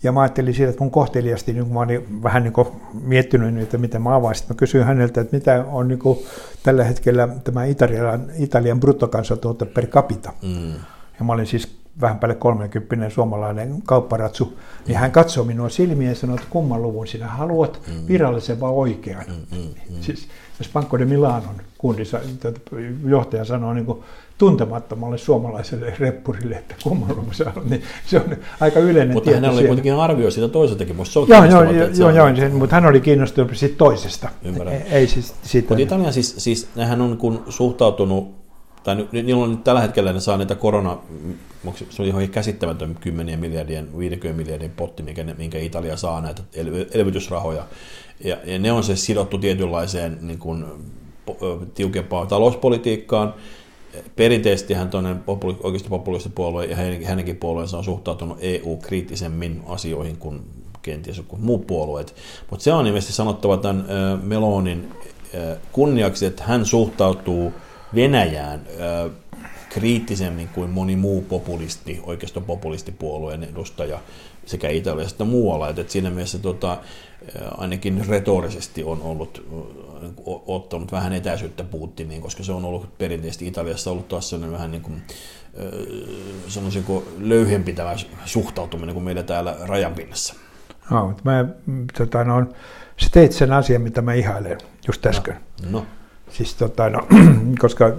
Ja 0.03 0.13
mä 0.13 0.21
ajattelin 0.21 0.55
siitä, 0.55 0.71
että 0.71 0.85
mun 0.85 0.91
kohteliasti, 0.91 1.53
niin 1.53 1.65
kun 1.65 1.75
mä 1.75 1.81
olin 1.81 2.23
vähän 2.23 2.43
niin 2.43 2.53
kuin 2.53 2.69
miettinyt, 3.03 3.63
että 3.63 3.79
miten 3.79 4.03
mä 4.03 4.15
avaisin, 4.15 4.47
mä 4.49 4.55
kysyin 4.55 4.85
häneltä, 4.85 5.21
että 5.21 5.37
mitä 5.37 5.65
on 5.69 5.89
niin 5.89 5.99
kuin 5.99 6.19
tällä 6.63 6.85
hetkellä 6.85 7.29
tämä 7.45 7.65
Italian, 7.65 8.27
Italian 8.39 8.81
bruttokansantuote 8.81 9.65
per 9.65 9.87
capita. 9.87 10.33
Mm. 10.43 10.73
Ja 11.19 11.25
mä 11.25 11.33
olin 11.33 11.47
siis 11.47 11.84
vähän 12.01 12.19
päälle 12.19 12.35
30 12.35 13.11
suomalainen 13.11 13.83
kaupparatsu, 13.83 14.59
niin 14.87 14.99
hän 14.99 15.13
katsoi 15.13 15.45
minua 15.45 15.69
silmiin 15.69 16.09
ja 16.09 16.15
sanoi, 16.15 16.35
että 16.35 16.47
kumman 16.51 16.83
luvun 16.83 17.07
sinä 17.07 17.27
haluat, 17.27 17.81
mm. 17.89 18.09
virallisen 18.09 18.61
vai 18.61 18.71
oikean. 18.71 19.25
Mm, 19.29 19.59
mm. 19.59 20.01
Siis 20.01 20.29
jos 20.59 20.69
Banco 20.73 20.99
de 20.99 21.05
Milanon 21.05 21.55
kundissa, 21.79 22.21
johtaja 23.07 23.45
sanoo 23.45 23.75
niin 23.75 23.87
kuin 23.87 23.99
tuntemattomalle 24.39 25.19
suomalaiselle 25.19 25.95
reppurille, 25.99 26.55
että 26.55 26.75
kumman 26.83 27.17
luvun 27.17 27.35
se 27.35 27.45
on, 27.57 27.63
niin 27.71 27.83
se 28.07 28.17
on 28.17 28.37
aika 28.61 28.81
yleinen 28.81 29.15
Mutta 29.15 29.31
hän 29.31 29.45
oli 29.45 29.67
kuitenkin 29.67 29.95
arvio 29.95 30.31
siitä 30.31 30.49
toiseltakin, 30.49 30.97
mutta 30.97 31.13
se 31.13 31.19
on 31.19 31.29
Joo, 31.29 31.45
joo, 31.45 31.63
joo, 31.99 32.11
joo 32.11 32.37
sen, 32.37 32.55
mutta 32.55 32.75
hän 32.75 32.87
oli 32.87 33.01
kiinnostunut 33.01 33.57
siitä 33.57 33.77
toisesta. 33.77 34.29
Ymmärrän. 34.43 34.75
Ei 34.75 35.07
siis 35.07 35.35
siitä. 35.43 35.69
Mutta 35.69 35.83
Italia 35.83 36.13
siis, 36.13 36.35
siis 36.39 36.69
nehän 36.75 37.01
on 37.01 37.17
kun 37.17 37.43
suhtautunut 37.49 38.45
tai 38.85 39.09
niillä 39.13 39.45
on 39.45 39.51
nyt 39.51 39.65
tällä 39.65 39.81
hetkellä, 39.81 40.13
ne 40.13 40.21
saa 40.21 40.37
niitä 40.37 40.55
korona, 40.55 40.99
se 41.91 42.03
oli 42.03 42.09
ihan 42.09 42.29
käsittämätön 42.29 42.97
10 43.01 43.41
miljardien, 43.41 43.99
50 43.99 44.43
miljardin 44.43 44.71
potti, 44.71 45.03
minkä, 45.03 45.25
minkä 45.39 45.59
Italia 45.59 45.97
saa 45.97 46.21
näitä 46.21 46.43
elvytysrahoja. 46.95 47.67
Ja, 48.25 48.37
ja 48.45 48.59
ne 48.59 48.73
on 48.73 48.85
se 48.85 48.97
sidottu 48.97 49.39
tietynlaiseen 49.39 50.19
niin 50.21 50.39
kuin, 50.39 50.65
tiukempaan 51.75 52.29
talouspolitiikkaan. 52.29 53.35
Perinteisesti 54.17 54.75
hän 54.75 54.91
populi, 55.27 55.57
oikeasti 55.63 55.89
populistipuolue 55.89 56.65
ja 56.65 56.77
hänenkin 57.07 57.37
puolueensa 57.37 57.79
on 57.79 57.85
suhtautunut 57.85 58.39
EU-kriittisemmin 58.41 59.63
asioihin 59.67 60.17
kuin 60.17 60.41
kenties 60.83 61.23
kuin 61.29 61.43
muut 61.43 61.67
puolueet. 61.67 62.15
Mutta 62.51 62.65
se 62.65 62.73
on 62.73 62.87
ilmeisesti 62.87 63.13
sanottava 63.13 63.57
tämän 63.57 63.85
Melonin 64.23 64.89
kunniaksi, 65.73 66.27
että 66.27 66.45
hän 66.45 66.67
suhtautuu– 66.67 67.53
Venäjään 67.95 68.61
kriittisemmin 69.75 70.49
kuin 70.49 70.71
moni 70.71 70.97
muu 70.97 71.23
populisti, 71.23 72.03
populistipuolueen 72.47 73.43
edustaja 73.45 73.99
sekä 74.47 74.69
Italiassa 74.69 75.15
että 75.15 75.25
muualla. 75.25 75.69
että 75.69 75.93
siinä 75.93 76.11
mielessä 76.11 76.39
tota, 76.39 76.79
ainakin 77.59 78.07
retorisesti 78.09 78.85
on 78.85 79.03
ollut 79.03 79.47
ottanut 80.47 80.93
vähän 80.93 81.13
etäisyyttä 81.13 81.65
Putiniin, 81.65 82.23
koska 82.23 82.43
se 82.43 82.53
on 82.53 82.65
ollut 82.65 82.99
perinteisesti 82.99 83.47
Italiassa 83.47 83.91
ollut 83.91 84.09
taas 84.09 84.31
sellainen 84.31 84.53
vähän 84.53 84.71
niin 84.71 84.83
kuin, 84.83 85.03
sanoisinko 86.49 87.05
löyhempi 87.19 87.73
tämä 87.73 87.95
suhtautuminen 88.25 88.95
kuin 88.95 89.05
meillä 89.05 89.23
täällä 89.23 89.57
rajanpinnassa. 89.61 90.35
No, 90.91 91.15
mä, 91.25 91.45
tota, 91.99 92.25
no, 92.25 92.47
sä 92.97 93.09
teit 93.13 93.33
sen 93.33 93.53
asian, 93.53 93.83
mitä 93.83 94.03
mä 94.03 94.15
ihailen 94.15 94.59
just 94.87 95.07
äsken. 95.07 95.37
No, 95.63 95.71
no. 95.71 95.87
Siis, 96.35 96.55
tota, 96.55 96.91
no, 96.91 97.07
koska 97.61 97.93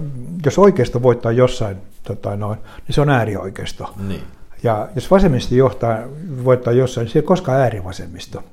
jos 0.46 0.60
oikeisto 0.60 1.02
voittaa 1.02 1.32
jossain, 1.32 1.78
tota, 2.04 2.36
no, 2.36 2.50
niin 2.54 2.96
se 2.96 3.02
on 3.02 3.10
äärioikeisto. 3.10 3.94
Niin. 4.08 4.22
Ja 4.64 4.90
jos 4.96 5.12
vasemmisto 5.12 5.56
johtaa, 5.56 5.98
voittaa 6.44 6.74
jossain, 6.74 7.06
niin 7.06 7.14
se 7.14 7.20
ei 7.20 7.24
koskaan 7.24 7.62
äärivasemmisto. 7.62 8.44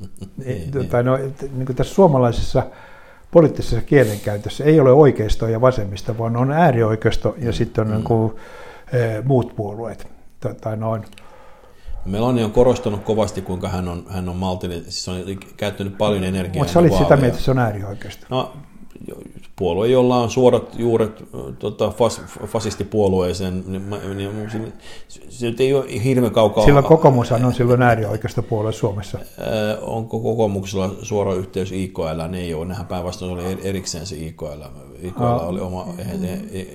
niin, 0.44 0.70
tota, 0.70 0.96
niin. 0.96 1.06
No, 1.06 1.16
niin 1.52 1.66
kuin 1.66 1.76
tässä 1.76 1.94
suomalaisessa 1.94 2.62
poliittisessa 3.30 3.82
kielenkäytössä 3.82 4.64
ei 4.64 4.80
ole 4.80 4.92
oikeisto 4.92 5.48
ja 5.48 5.60
vasemmista, 5.60 6.18
vaan 6.18 6.36
on 6.36 6.52
äärioikeisto 6.52 7.34
ja 7.38 7.46
mm. 7.46 7.52
sitten 7.52 7.82
on 7.82 7.88
mm. 7.88 7.94
niin 7.94 8.04
kuin, 8.04 8.32
e, 8.92 9.22
muut 9.24 9.56
puolueet. 9.56 10.08
Tota, 10.40 10.76
noin. 10.76 11.04
Meloni 12.04 12.44
on 12.44 12.52
korostanut 12.52 13.02
kovasti, 13.02 13.42
kuinka 13.42 13.68
hän 13.68 13.88
on, 13.88 14.04
hän 14.08 14.28
on 14.28 14.36
maltillinen, 14.36 14.84
siis 14.84 15.08
on 15.08 15.16
käyttänyt 15.56 15.98
paljon 15.98 16.24
energiaa. 16.24 16.60
Mutta 16.60 16.72
sä 16.72 16.78
olit 16.78 16.92
sitä 16.92 17.16
mieltä, 17.16 17.26
että 17.26 17.40
se 17.40 17.50
on 17.50 17.58
äärioikeista. 17.58 18.26
No, 18.30 18.52
puolue, 19.62 19.88
jolla 19.88 20.16
on 20.16 20.30
suorat 20.30 20.78
juuret 20.78 21.24
tota, 21.58 21.90
fas, 21.90 22.22
fasistipuolueeseen, 22.46 23.64
niin, 23.66 23.90
niin 24.16 24.48
se, 25.08 25.20
se 25.28 25.54
ei 25.58 25.74
ole 25.74 26.04
hirveän 26.04 26.32
kaukaa. 26.32 26.64
Silloin 26.64 26.84
kokoomus 26.84 27.32
on 27.32 27.54
silloin 27.54 27.82
äärioikeista 27.82 28.42
puolue 28.42 28.72
Suomessa. 28.72 29.18
Onko 29.80 30.20
kokoomuksella 30.20 30.90
suora 31.02 31.34
yhteys 31.34 31.72
IKL? 31.72 32.02
Niin 32.28 32.44
ei 32.44 32.54
ole. 32.54 32.66
Nehän 32.66 32.86
päinvastoin 32.86 33.32
oli 33.32 33.58
erikseen 33.62 34.06
se 34.06 34.16
IKL. 34.16 34.62
IKL 35.02 35.22
ah. 35.22 35.48
oli 35.48 35.60
oma, 35.60 35.86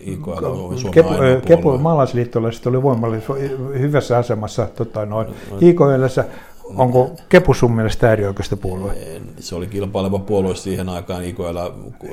IKL 0.06 0.46
oli 0.46 0.78
Suomen 0.78 0.94
Kepu, 0.94 1.10
Kepu 1.46 1.78
maalaisliittolaiset 1.78 2.68
oli 2.68 2.84
voimallisesti 2.84 3.34
hyvässä 3.80 4.18
asemassa 4.18 4.68
tota, 4.76 5.06
noin, 5.06 5.28
IKLssä 5.62 6.26
Onko 6.76 7.12
Kepu 7.30 7.54
sun 7.54 7.76
mielestä 7.76 8.10
äärioikeista 8.10 8.58
puolue? 8.58 8.94
Se 9.40 9.56
oli 9.56 9.68
kilpaileva 9.68 10.20
puolue 10.20 10.56
siihen 10.56 10.90
aikaan. 10.90 11.24
IKL 11.24 11.58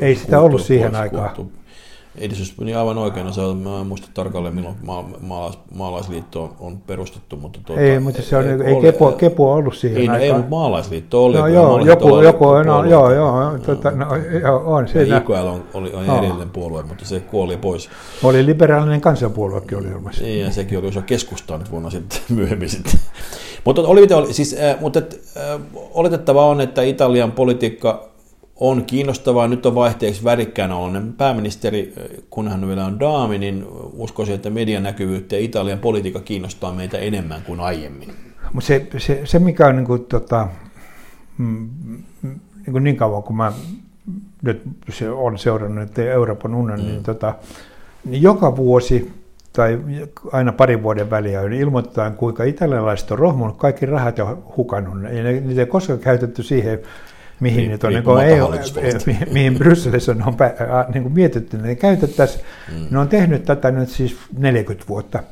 Ei 0.00 0.16
sitä 0.16 0.40
ollut 0.40 0.60
siihen 0.60 0.94
aikaan. 0.96 1.30
Edistys 2.18 2.58
niin 2.60 2.76
aivan 2.76 2.98
oikein, 2.98 3.32
se 3.32 3.40
on, 3.40 3.56
mä 3.56 3.80
en 3.80 3.86
muista 3.86 4.08
tarkalleen 4.14 4.54
milloin 4.54 4.76
maalais, 5.20 5.58
maalaisliitto 5.74 6.56
on 6.60 6.78
perustettu. 6.78 7.36
Mutta 7.36 7.60
tuota, 7.66 7.82
ei, 7.82 8.00
mutta 8.00 8.22
se 8.22 8.36
on, 8.36 8.44
ei, 8.62 8.80
Kepu, 8.80 9.12
Kepu 9.12 9.50
ollut 9.50 9.74
siihen 9.74 9.98
ei, 9.98 10.08
aikaan. 10.08 10.22
Ei, 10.22 10.32
mutta 10.32 10.50
maalaisliitto 10.50 11.24
oli. 11.24 11.38
No, 11.38 11.46
joo, 11.46 11.84
joku, 11.84 12.14
oli 12.14 12.24
joku 12.24 12.44
no, 12.44 12.84
joo, 12.84 13.12
joo, 13.12 13.58
tota, 13.58 13.90
no, 13.90 14.06
joo, 14.42 14.62
on 14.64 14.88
siinä. 14.88 15.16
IKL 15.16 15.32
on, 15.32 15.64
oli, 15.74 15.92
on 15.92 16.06
no. 16.06 16.18
edellinen 16.18 16.50
puolue, 16.50 16.82
mutta 16.82 17.04
se 17.04 17.20
kuoli 17.20 17.56
pois. 17.56 17.90
Oli 18.22 18.46
liberaalinen 18.46 19.00
kansanpuoluekin 19.00 19.78
oli 19.78 19.88
ilmassa. 19.88 20.22
Niin, 20.22 20.40
ja 20.44 20.50
sekin 20.50 20.78
oli 20.78 20.88
osa 20.88 21.02
keskustaa 21.02 21.58
nyt 21.58 21.70
vuonna 21.70 21.90
sitten, 21.90 22.18
myöhemmin 22.28 22.70
sitten. 22.70 23.00
Mutta, 23.64 23.82
oli, 23.82 24.32
siis, 24.32 24.56
äh, 24.58 24.80
mutta 24.80 24.98
äh, 24.98 25.60
oletettava 25.74 26.46
on, 26.46 26.60
että 26.60 26.82
Italian 26.82 27.32
politiikka 27.32 28.08
on 28.56 28.84
kiinnostavaa. 28.84 29.48
Nyt 29.48 29.66
on 29.66 29.74
vaihteeksi 29.74 30.24
värikkäänä 30.24 30.76
oloinen 30.76 31.12
pääministeri, 31.12 31.94
kun 32.30 32.48
hän 32.48 32.68
vielä 32.68 32.84
on 32.84 33.00
daami, 33.00 33.38
niin 33.38 33.66
uskoisin, 33.92 34.34
että 34.34 34.50
median 34.50 34.82
näkyvyyttä 34.82 35.36
ja 35.36 35.40
Italian 35.42 35.78
politiikka 35.78 36.20
kiinnostaa 36.20 36.72
meitä 36.72 36.98
enemmän 36.98 37.42
kuin 37.42 37.60
aiemmin. 37.60 38.08
Mutta 38.52 38.66
se, 38.66 38.86
se, 38.98 39.20
se, 39.24 39.38
mikä 39.38 39.66
on 39.66 39.76
niin, 39.76 39.86
kuin, 39.86 40.04
tota, 40.04 40.48
mm, 41.38 41.68
niin, 42.22 42.72
kuin 42.72 42.84
niin 42.84 42.96
kauan 42.96 43.22
kuin 43.22 43.36
mä 43.36 43.52
nyt 44.42 44.62
se 44.92 45.10
on 45.10 45.38
seurannut 45.38 45.98
Euroopan 45.98 46.54
unionin, 46.54 46.86
mm. 46.86 46.90
niin, 46.90 47.02
tota, 47.02 47.34
niin 48.04 48.22
joka 48.22 48.56
vuosi 48.56 49.12
tai 49.56 49.80
aina 50.32 50.52
parin 50.52 50.82
vuoden 50.82 51.10
väliä 51.10 51.42
niin 51.42 51.62
ilmoitetaan, 51.62 52.14
kuinka 52.14 52.44
italialaiset 52.44 53.10
on 53.10 53.18
rohmunut 53.18 53.56
kaikki 53.56 53.86
rahat 53.86 54.18
ja 54.18 54.36
hukannut. 54.56 55.02
Ja 55.02 55.22
niitä 55.22 55.60
ei 55.60 55.66
koskaan 55.66 55.98
käytetty 55.98 56.42
siihen 56.42 56.80
mihin, 57.40 57.58
niin, 57.58 57.70
nyt 57.70 57.84
on, 57.84 57.92
niin 57.92 58.04
kuin 58.04 58.26
EU, 58.26 58.48
mihin, 59.06 59.28
mihin 59.32 59.58
Brysselissä 59.58 60.12
on, 60.12 60.22
on 60.22 60.34
niin 60.94 61.02
kuin 61.02 61.12
mietitty, 61.12 61.58
ne 61.58 61.74
käytettäisiin. 61.74 62.44
Mm. 62.72 62.86
Ne 62.90 62.98
on 62.98 63.08
tehnyt 63.08 63.44
tätä 63.44 63.70
nyt 63.70 63.88
siis 63.88 64.16
40 64.38 64.88
vuotta. 64.88 65.22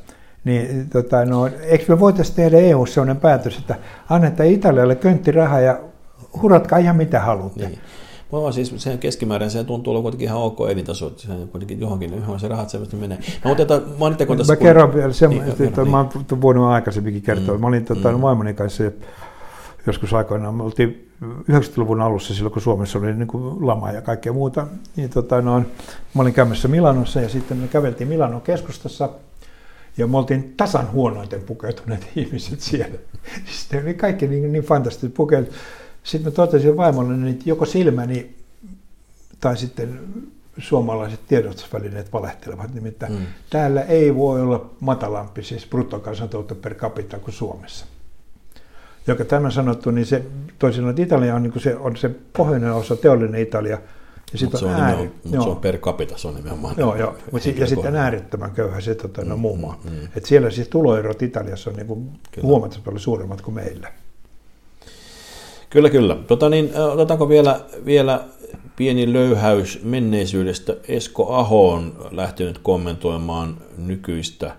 Niin, 0.45 0.91
tota, 0.91 1.25
no, 1.25 1.51
eikö 1.63 1.85
me 1.89 2.01
voitaisiin 2.01 2.37
tehdä 2.37 2.59
EU 2.59 2.87
sellainen 2.87 3.21
päätös, 3.21 3.59
että 3.59 3.75
annetaan 4.09 4.49
Italialle 4.49 4.95
köntti 4.95 5.33
rahaa 5.33 5.61
ja 5.61 5.79
huratkaa 6.43 6.79
ihan 6.79 6.97
mitä 6.97 7.21
haluatte. 7.21 7.67
Niin. 7.67 7.79
Mulla 8.33 8.53
siis 8.53 8.75
sen 8.77 8.99
keskimäärin 8.99 9.51
se 9.51 9.65
tuntuu 9.65 9.91
olevan 9.91 10.03
kuitenkin 10.03 10.29
ihan 10.29 10.39
ok 10.39 10.61
elintaso, 10.71 11.07
että 11.07 11.23
se 11.23 11.29
kuitenkin 11.51 11.81
johonkin, 11.81 12.17
johon 12.17 12.41
se 12.41 12.49
rahat 12.49 12.71
selvästi 12.71 12.97
menee. 12.97 13.19
Mutta 13.45 13.63
että, 13.63 13.81
mainitteko 13.99 14.37
tässä... 14.37 14.53
Mä 14.53 14.57
kerron 14.57 14.95
vielä 14.95 15.13
sen, 15.13 15.31
niin, 15.31 15.43
että, 15.43 15.65
että 15.65 15.85
mä 15.85 15.99
oon 15.99 16.41
voinut 16.41 16.65
aikaisemminkin 16.65 17.23
kertoa. 17.23 17.55
Mm, 17.55 17.61
mä 17.61 17.67
olin 17.67 17.85
tota, 17.85 18.13
mm. 18.13 18.21
vaimoni 18.21 18.55
kanssa 18.55 18.85
joskus 19.87 20.15
aikoinaan, 20.15 20.55
me 20.55 20.63
oltiin 20.63 21.11
90-luvun 21.23 22.01
alussa 22.01 22.35
silloin, 22.35 22.53
kun 22.53 22.63
Suomessa 22.63 22.99
oli 22.99 23.15
niin 23.15 23.29
kuin 23.29 23.67
lama 23.67 23.93
ja 23.93 24.03
kaikkea 24.03 24.33
muuta, 24.33 24.67
niin 24.97 25.11
tota, 25.11 25.41
no, 25.43 25.61
mä 26.15 26.23
olin 26.23 26.35
käymässä 26.35 26.69
Milanossa 26.69 27.21
ja 27.21 27.29
sitten 27.29 27.57
me 27.57 27.69
käveltiin 27.69 28.09
Milanon 28.09 28.41
keskustassa 28.41 29.09
ja 29.99 30.07
me 30.07 30.19
oltiin 30.19 30.55
tasan 30.57 30.93
huonoiten 30.93 31.41
pukeutuneet 31.41 32.09
ihmiset 32.17 32.61
siellä. 32.61 32.99
Sitten 33.45 33.83
oli 33.83 33.95
kaikki 33.95 34.27
niin, 34.27 34.53
niin 34.53 34.65
fantastiset 34.65 35.15
pukeut. 35.15 35.49
Sitten 36.03 36.33
mä 36.33 36.37
totesin 36.37 36.77
vaimolle, 36.77 37.31
että 37.31 37.43
joko 37.47 37.67
silmäni 37.67 38.35
tai 39.41 39.57
sitten 39.57 40.01
suomalaiset 40.59 41.21
tiedotusvälineet 41.29 42.13
valehtelevat. 42.13 42.75
Nimittäin 42.75 43.13
mm. 43.13 43.27
täällä 43.51 43.83
ei 43.83 44.15
voi 44.15 44.43
olla 44.43 44.71
matalampi 44.81 45.43
siis 45.43 45.67
bruttokansantuote 45.67 46.55
per 46.55 46.75
capita 46.75 47.19
kuin 47.19 47.35
Suomessa 47.35 47.87
joka 49.07 49.25
tämä 49.25 49.51
sanottu, 49.51 49.91
niin 49.91 50.07
se 50.07 50.23
toisin 50.59 50.89
että 50.89 51.03
Italia 51.03 51.35
on, 51.35 51.43
niin 51.43 51.61
se, 51.61 51.77
on 51.77 51.97
se 51.97 52.11
pohjoinen 52.37 52.73
osa, 52.73 52.97
teollinen 52.97 53.43
Italia, 53.43 53.79
ja 54.33 54.39
sitten 54.39 54.61
se 54.61 54.67
on, 54.67 54.73
ääri, 54.73 54.97
nimenomaan, 55.25 55.43
se 55.43 55.51
on 55.51 55.57
per 55.57 55.79
capita, 55.79 56.19
se 56.19 56.29
on 56.29 56.35
nimenomaan. 56.35 56.75
Joo, 56.79 56.97
joo. 56.97 57.17
Mutta 57.33 57.49
ja 57.49 57.67
sitten 57.67 57.97
äärettömän 57.97 58.51
köyhä 58.51 58.81
se 58.81 58.95
tota, 58.95 59.25
no, 59.25 59.37
muu 59.37 59.57
maa. 59.57 59.81
Mm, 59.85 59.91
mm. 59.91 60.09
Et 60.17 60.25
siellä 60.25 60.51
siis 60.51 60.69
tuloerot 60.69 61.23
Italiassa 61.23 61.71
on 61.71 61.77
niin 61.77 62.21
huomattavasti 62.43 62.85
paljon 62.85 63.01
suuremmat 63.01 63.41
kuin 63.41 63.55
meillä. 63.55 63.89
Kyllä, 65.73 65.91
kyllä. 65.91 66.17
Tota 66.27 66.49
niin, 66.49 66.73
otetaanko 66.93 67.29
vielä, 67.29 67.61
vielä 67.85 68.21
pieni 68.77 69.13
löyhäys 69.13 69.81
menneisyydestä. 69.83 70.77
Esko 70.89 71.35
Aho 71.35 71.69
on 71.73 71.93
lähtenyt 72.11 72.59
kommentoimaan 72.59 73.57
nykyistä 73.79 74.57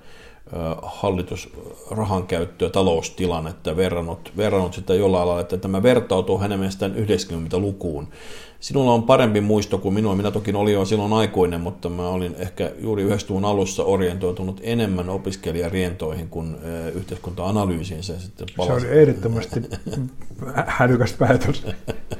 hallitusrahan 0.81 2.27
käyttöä, 2.27 2.69
taloustilannetta 2.69 3.75
verrannut, 3.75 4.31
verrannut 4.37 4.73
sitä 4.73 4.93
jollain 4.93 5.27
lailla, 5.27 5.41
että 5.41 5.57
tämä 5.57 5.83
vertautuu 5.83 6.37
hänen 6.37 6.59
mielestään 6.59 6.95
90-lukuun. 6.95 8.07
Sinulla 8.63 8.93
on 8.93 9.03
parempi 9.03 9.41
muisto 9.41 9.77
kuin 9.77 9.93
minua. 9.93 10.15
Minä 10.15 10.31
toki 10.31 10.53
olin 10.53 10.73
jo 10.73 10.85
silloin 10.85 11.13
aikuinen, 11.13 11.61
mutta 11.61 11.89
mä 11.89 12.07
olin 12.07 12.35
ehkä 12.37 12.71
juuri 12.79 13.07
90-luvun 13.07 13.45
alussa 13.45 13.83
orientoitunut 13.83 14.61
enemmän 14.63 15.09
opiskelijarientoihin 15.09 16.29
kuin 16.29 16.55
yhteiskunta-analyysiin. 16.95 18.03
Se, 18.03 18.19
sitten 18.19 18.47
palasi. 18.57 18.81
se 18.81 18.87
oli 18.87 18.99
ehdottomasti 18.99 19.61
hälykäs 20.67 21.13
päätös. 21.13 21.65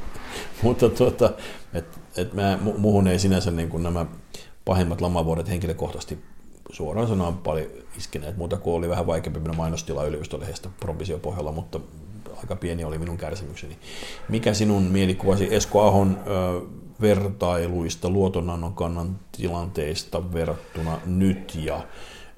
mutta 0.63 0.89
tuota, 0.89 1.33
et, 1.73 1.85
et 2.17 2.33
mä, 2.33 2.59
muuhun 2.77 3.07
ei 3.07 3.19
sinänsä 3.19 3.51
niin 3.51 3.69
kuin 3.69 3.83
nämä 3.83 4.05
pahimmat 4.65 5.01
lamavuodet 5.01 5.49
henkilökohtaisesti 5.49 6.17
suoraan 6.71 7.07
sanoen 7.07 7.37
paljon 7.37 7.67
iskeneet, 7.97 8.37
muuta 8.37 8.57
kuin 8.57 8.75
oli 8.75 8.89
vähän 8.89 9.07
vaikeampi 9.07 9.39
mennä 9.39 9.57
mainostila 9.57 10.05
yliopistolehdestä 10.05 10.69
provisiopohjalla, 10.79 11.51
mutta 11.51 11.79
aika 12.43 12.55
pieni 12.55 12.83
oli 12.83 12.97
minun 12.97 13.17
kärsimykseni. 13.17 13.77
Mikä 14.29 14.53
sinun 14.53 14.83
mielikuvasi 14.83 15.55
Esko 15.55 15.81
Ahon 15.81 16.19
ö, 16.27 16.61
vertailuista 17.01 18.09
luotonannon 18.09 18.73
kannan 18.73 19.19
tilanteista 19.37 20.33
verrattuna 20.33 20.97
nyt 21.05 21.55
ja 21.55 21.81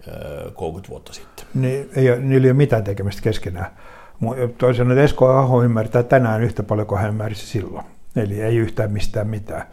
ö, 0.07 0.51
30 0.51 0.89
vuotta 0.89 1.13
sitten? 1.13 1.45
Niin, 1.53 1.89
ei, 1.95 2.19
niillä 2.19 2.45
ei 2.45 2.51
ole 2.51 2.57
mitään 2.57 2.83
tekemistä 2.83 3.21
keskenään. 3.21 3.71
Toisaalta 4.57 5.01
Esko 5.01 5.27
Aho 5.27 5.63
ymmärtää 5.63 6.03
tänään 6.03 6.43
yhtä 6.43 6.63
paljon 6.63 6.87
kuin 6.87 7.01
hän 7.01 7.09
ymmärsi 7.09 7.47
silloin. 7.47 7.85
Eli 8.15 8.41
ei 8.41 8.57
yhtään 8.57 8.91
mistään 8.91 9.27
mitään. 9.27 9.63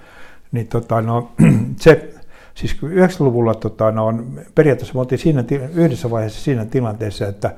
Niin 0.52 0.68
tota, 0.68 1.00
no, 1.00 1.32
se, 1.80 2.14
Siis 2.54 2.76
90-luvulla 2.82 3.54
tota, 3.54 3.90
no, 3.90 4.14
periaatteessa 4.54 4.94
me 4.94 5.00
oltiin 5.00 5.18
siinä, 5.18 5.44
yhdessä 5.74 6.10
vaiheessa 6.10 6.40
siinä 6.40 6.64
tilanteessa, 6.64 7.26
että 7.26 7.54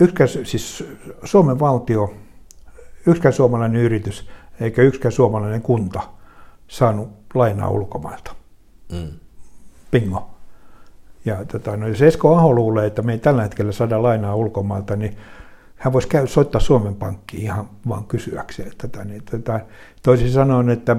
yksikään, 0.00 0.28
siis 0.28 0.84
Suomen 1.24 1.60
valtio, 1.60 2.14
yksikään 3.06 3.32
suomalainen 3.32 3.80
yritys 3.80 4.28
eikä 4.60 4.82
yksikään 4.82 5.12
suomalainen 5.12 5.62
kunta 5.62 6.00
saanut 6.68 7.08
lainaa 7.34 7.70
ulkomailta. 7.70 8.34
Mm. 8.92 9.08
Bingo. 9.90 10.30
Ja 11.24 11.44
tota, 11.44 11.76
no, 11.76 11.88
jos 11.88 12.02
Esko 12.02 12.36
Aho 12.36 12.54
luulee, 12.54 12.86
että 12.86 13.02
me 13.02 13.12
ei 13.12 13.18
tällä 13.18 13.42
hetkellä 13.42 13.72
saada 13.72 14.02
lainaa 14.02 14.34
ulkomailta, 14.34 14.96
niin 14.96 15.16
hän 15.76 15.92
voisi 15.92 16.08
käy, 16.08 16.26
soittaa 16.26 16.60
Suomen 16.60 16.94
Pankkiin 16.94 17.42
ihan 17.42 17.68
vaan 17.88 18.04
kysyäkseen 18.04 18.72
tätä. 18.78 19.04
Niin, 19.04 19.22
tota, 19.30 19.60
toisin 20.02 20.30
sanoen, 20.30 20.70
että 20.70 20.96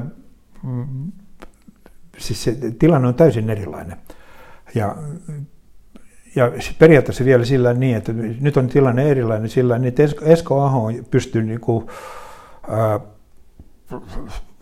mm, 0.64 1.12
siis 2.18 2.44
se 2.44 2.58
tilanne 2.80 3.08
on 3.08 3.16
täysin 3.16 3.50
erilainen. 3.50 3.98
Ja, 4.76 4.96
ja 6.36 6.52
periaatteessa 6.80 7.26
vielä 7.26 7.46
sillä 7.46 7.74
niin, 7.74 7.98
että 7.98 8.14
nyt 8.40 8.58
on 8.58 8.68
tilanne 8.68 9.12
erilainen 9.12 9.50
sillä 9.50 9.78
niin, 9.78 9.88
että 9.88 10.04
Esko 10.22 10.62
Aho 10.62 10.92
pystyy 11.12 11.44
niin 11.44 11.60
kuin, 11.60 11.88
äh, 12.70 13.02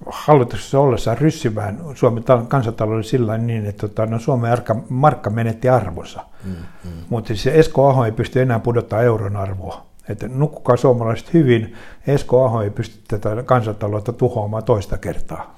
hallituksessa 0.06 0.80
ollessaan 0.80 1.17
ryssimään 1.17 1.80
Suomen 1.95 2.23
kansantalouden 2.47 3.04
sillä 3.04 3.38
niin, 3.38 3.65
että 3.65 3.88
tota, 3.88 4.06
no, 4.06 4.19
Suomen 4.19 4.51
arka, 4.51 4.75
markka 4.89 5.30
menetti 5.30 5.69
arvonsa. 5.69 6.25
Mm, 6.43 6.51
mm. 6.84 6.89
Mutta 7.10 7.36
se 7.36 7.60
Esko 7.60 7.89
Aho 7.89 8.06
ei 8.06 8.12
pysty 8.12 8.41
enää 8.41 8.60
pudottaa 8.60 9.01
euron 9.01 9.36
arvoa. 9.36 9.86
Että 10.10 10.28
nukkukaa 10.28 10.78
suomalaiset 10.78 11.34
hyvin, 11.34 11.75
Esko 12.08 12.45
Aho 12.45 12.62
ei 12.62 12.69
pysty 12.69 12.99
tätä 13.08 13.43
kansantaloutta 13.43 14.13
tuhoamaan 14.13 14.63
toista 14.63 14.97
kertaa. 14.97 15.56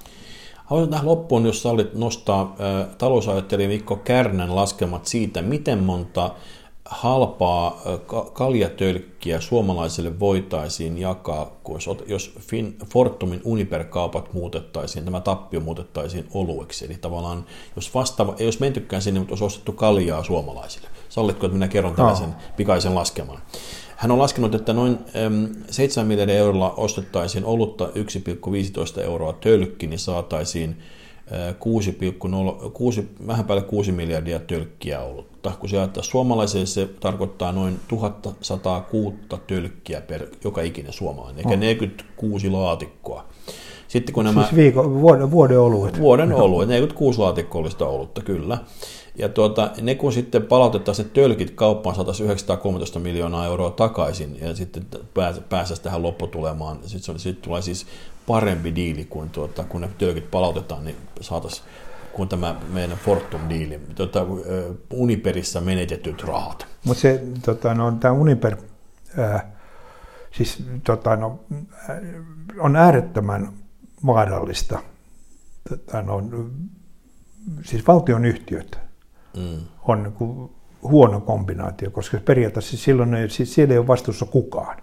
Haluaisin 0.68 0.90
tähän 0.90 1.06
loppuun, 1.06 1.46
jos 1.46 1.62
sallit 1.62 1.94
nostaa 1.94 2.56
talousajattelija 2.98 3.68
Mikko 3.68 3.96
Kärnän 3.96 4.56
laskelmat 4.56 5.06
siitä, 5.06 5.42
miten 5.42 5.78
monta 5.78 6.30
halpaa 6.84 7.80
kaljatölkkiä 8.32 9.40
suomalaisille 9.40 10.20
voitaisiin 10.20 10.98
jakaa, 10.98 11.50
jos 12.06 12.34
Fortumin 12.92 13.40
Uniper-kaupat 13.44 14.32
muutettaisiin, 14.32 15.04
tämä 15.04 15.20
tappio 15.20 15.60
muutettaisiin 15.60 16.28
olueksi. 16.34 16.84
Eli 16.84 16.94
tavallaan, 16.94 17.44
jos 17.76 17.94
vastaava, 17.94 18.34
ei 18.38 18.46
olisi 18.46 18.60
mentykään 18.60 19.02
sinne, 19.02 19.20
mutta 19.20 19.32
olisi 19.32 19.44
ostettu 19.44 19.72
kaljaa 19.72 20.24
suomalaisille. 20.24 20.88
Sallitko, 21.08 21.46
että 21.46 21.54
minä 21.54 21.68
kerron 21.68 21.94
tällaisen 21.94 22.28
no. 22.28 22.36
pikaisen 22.56 22.94
laskeman? 22.94 23.38
Hän 23.98 24.10
on 24.10 24.18
laskenut, 24.18 24.54
että 24.54 24.72
noin 24.72 24.98
7 25.70 26.06
miljardia 26.06 26.36
eurolla 26.36 26.74
ostettaisiin 26.76 27.44
olutta 27.44 27.84
1,15 27.84 29.00
euroa 29.00 29.32
tölkki, 29.32 29.86
niin 29.86 29.98
saataisiin 29.98 30.76
6,0, 32.64 32.70
6, 32.70 33.08
vähän 33.26 33.44
päälle 33.44 33.64
6 33.64 33.92
miljardia 33.92 34.38
tölkkiä 34.38 35.00
olutta. 35.00 35.52
Kun 35.60 35.68
se 35.68 35.78
ajattaa 35.78 36.02
suomalaiselle, 36.02 36.66
se 36.66 36.88
tarkoittaa 37.00 37.52
noin 37.52 37.80
1106 37.88 39.16
tölkkiä 39.46 40.00
per 40.00 40.26
joka 40.44 40.62
ikinen 40.62 40.92
suomalainen, 40.92 41.38
eikä 41.38 41.56
46 41.56 42.50
laatikkoa. 42.50 43.24
Sitten 43.88 44.14
kun 44.14 44.24
nämä, 44.24 44.42
siis 44.42 44.54
viikon, 44.54 45.00
vuoden, 45.00 45.30
vuoden 45.30 45.60
oluet. 45.60 46.00
Vuoden 46.00 46.32
oluet, 46.32 46.68
46 46.68 47.18
laatikkollista 47.18 47.86
olutta, 47.86 48.20
kyllä. 48.20 48.58
Ja 49.18 49.28
tuota, 49.28 49.70
ne 49.82 49.94
kun 49.94 50.12
sitten 50.12 50.42
palautetaan 50.42 50.94
se 50.94 51.04
tölkit 51.04 51.50
kauppaan, 51.50 51.96
saataisiin 51.96 52.24
913 52.24 52.98
miljoonaa 52.98 53.46
euroa 53.46 53.70
takaisin 53.70 54.40
ja 54.40 54.56
sitten 54.56 54.86
pääsäisi 55.48 55.82
tähän 55.82 56.02
lopputulemaan. 56.02 56.78
Sitten, 56.86 57.18
sitten 57.18 57.44
tulee 57.44 57.62
siis 57.62 57.86
parempi 58.26 58.74
diili 58.74 59.04
kuin 59.04 59.30
tuota, 59.30 59.64
kun 59.64 59.80
ne 59.80 59.90
tölkit 59.98 60.30
palautetaan, 60.30 60.84
niin 60.84 60.96
saataisiin 61.20 61.66
kuin 62.12 62.28
tämä 62.28 62.60
meidän 62.72 62.98
Fortum-diili, 62.98 63.80
tuota, 63.94 64.26
Uniperissä 64.92 65.60
menetetyt 65.60 66.22
rahat. 66.22 66.66
Mutta 66.84 67.00
se, 67.00 67.22
tota, 67.44 67.74
no, 67.74 67.92
tämä 67.92 68.12
Uniper, 68.14 68.56
ää, 69.18 69.52
siis, 70.32 70.64
tota, 70.84 71.16
no, 71.16 71.44
on 72.58 72.76
äärettömän 72.76 73.52
vaarallista, 74.06 74.78
tota, 75.68 76.02
no, 76.02 76.22
siis 77.64 77.86
valtion 77.86 78.24
yhtiöt 78.24 78.87
mm. 79.36 79.58
on 79.88 80.02
niin 80.02 80.12
kuin 80.12 80.50
huono 80.82 81.20
kombinaatio, 81.20 81.90
koska 81.90 82.18
periaatteessa 82.24 82.76
silloin 82.76 83.14
ei, 83.14 83.28
siellä 83.30 83.74
ei 83.74 83.78
ole 83.78 83.86
vastuussa 83.86 84.26
kukaan. 84.26 84.76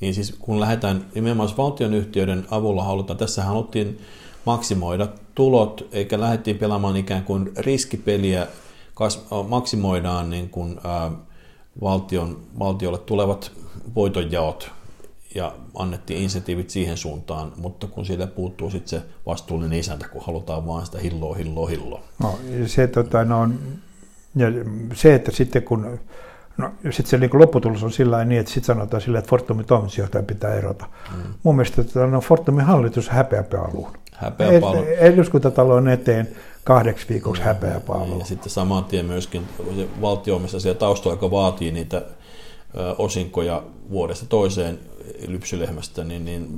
Niin 0.00 0.14
siis 0.14 0.36
kun 0.38 0.60
lähdetään 0.60 1.06
nimenomaan 1.14 1.48
valtionyhtiöiden 1.56 2.46
avulla 2.50 2.84
halutaan, 2.84 3.18
tässä 3.18 3.44
haluttiin 3.44 3.98
maksimoida 4.44 5.08
tulot, 5.34 5.88
eikä 5.92 6.20
lähdettiin 6.20 6.58
pelaamaan 6.58 6.96
ikään 6.96 7.24
kuin 7.24 7.52
riskipeliä, 7.58 8.46
kas, 8.94 9.26
maksimoidaan 9.48 10.30
niin 10.30 10.48
kuin, 10.50 10.80
ää, 10.84 11.10
valtion, 11.80 12.40
valtiolle 12.58 12.98
tulevat 12.98 13.52
voitonjaot 13.94 14.75
ja 15.36 15.52
annettiin 15.74 16.22
insentiivit 16.22 16.70
siihen 16.70 16.96
suuntaan, 16.96 17.52
mutta 17.56 17.86
kun 17.86 18.06
siitä 18.06 18.26
puuttuu 18.26 18.70
sitten 18.70 18.88
se 18.88 19.06
vastuullinen 19.26 19.78
isäntä, 19.78 20.08
kun 20.08 20.22
halutaan 20.26 20.66
vaan 20.66 20.86
sitä 20.86 20.98
hilloa, 20.98 21.34
hilloa, 21.34 21.68
hilloa. 21.68 22.02
No, 22.22 22.38
se, 22.66 22.86
tota, 22.86 23.24
no, 23.24 23.48
ja 24.36 24.46
se, 24.94 25.14
että 25.14 25.32
sitten 25.32 25.62
kun 25.62 25.98
No, 26.58 26.70
sitten 26.90 27.06
se 27.06 27.18
niin 27.18 27.30
lopputulos 27.32 27.82
on 27.82 27.92
sillä 27.92 28.24
niin, 28.24 28.40
että 28.40 28.52
sitten 28.52 28.66
sanotaan 28.66 29.00
sillä, 29.00 29.18
että 29.18 29.28
Fortumin 29.28 29.66
toimitusjohtaja 29.66 30.22
pitää 30.22 30.54
erota. 30.54 30.86
Mm. 31.16 31.22
Mun 31.42 31.56
mielestä 31.56 31.80
että 31.80 32.06
no, 32.06 32.20
Fortumin 32.20 32.64
hallitus 32.64 33.08
häpeäpaaluun. 33.08 33.88
Häpeäpaalu. 34.12 34.84
Eduskuntatalon 34.98 35.88
eteen 35.88 36.28
kahdeksi 36.64 37.08
viikoksi 37.08 37.42
mm. 37.42 37.46
häpeäpaaluun. 37.46 38.18
Ja 38.18 38.24
sitten 38.24 38.50
saman 38.50 38.84
tien 38.84 39.06
myöskin 39.06 39.42
valtio, 40.00 40.38
missä 40.38 40.60
siellä 40.60 40.78
taustalla, 40.78 41.14
joka 41.14 41.30
vaatii 41.30 41.72
niitä 41.72 42.02
osinkoja 42.98 43.62
vuodesta 43.90 44.26
toiseen 44.26 44.78
lypsylehmästä, 45.28 46.04
niin, 46.04 46.24
niin 46.24 46.48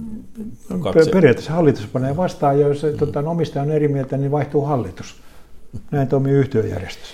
katse... 0.82 1.10
Periaatteessa 1.10 1.52
hallitus 1.52 1.86
panee 1.86 2.16
vastaan, 2.16 2.60
ja 2.60 2.68
jos 2.68 2.82
mm. 2.82 2.98
tota, 2.98 3.20
omistaja 3.20 3.62
on 3.62 3.70
eri 3.70 3.88
mieltä, 3.88 4.16
niin 4.16 4.30
vaihtuu 4.30 4.64
hallitus. 4.64 5.16
Näin 5.90 6.08
toimii 6.08 6.32
yhtiöjärjestys. 6.32 7.08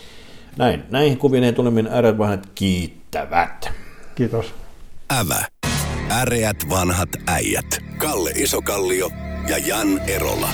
Näin. 0.56 0.82
Näihin 0.90 1.18
kuviin 1.18 1.44
ei 1.44 1.52
tulemmin 1.52 1.86
äreät 1.86 2.18
vanhat 2.18 2.48
kiittävät. 2.54 3.70
Kiitos. 4.14 4.54
Ävä. 5.12 5.44
Äreät 6.10 6.56
vanhat 6.70 7.08
äijät. 7.26 7.78
Kalle 7.98 8.30
Isokallio 8.30 9.10
ja 9.48 9.58
Jan 9.58 9.98
Erola. 9.98 10.48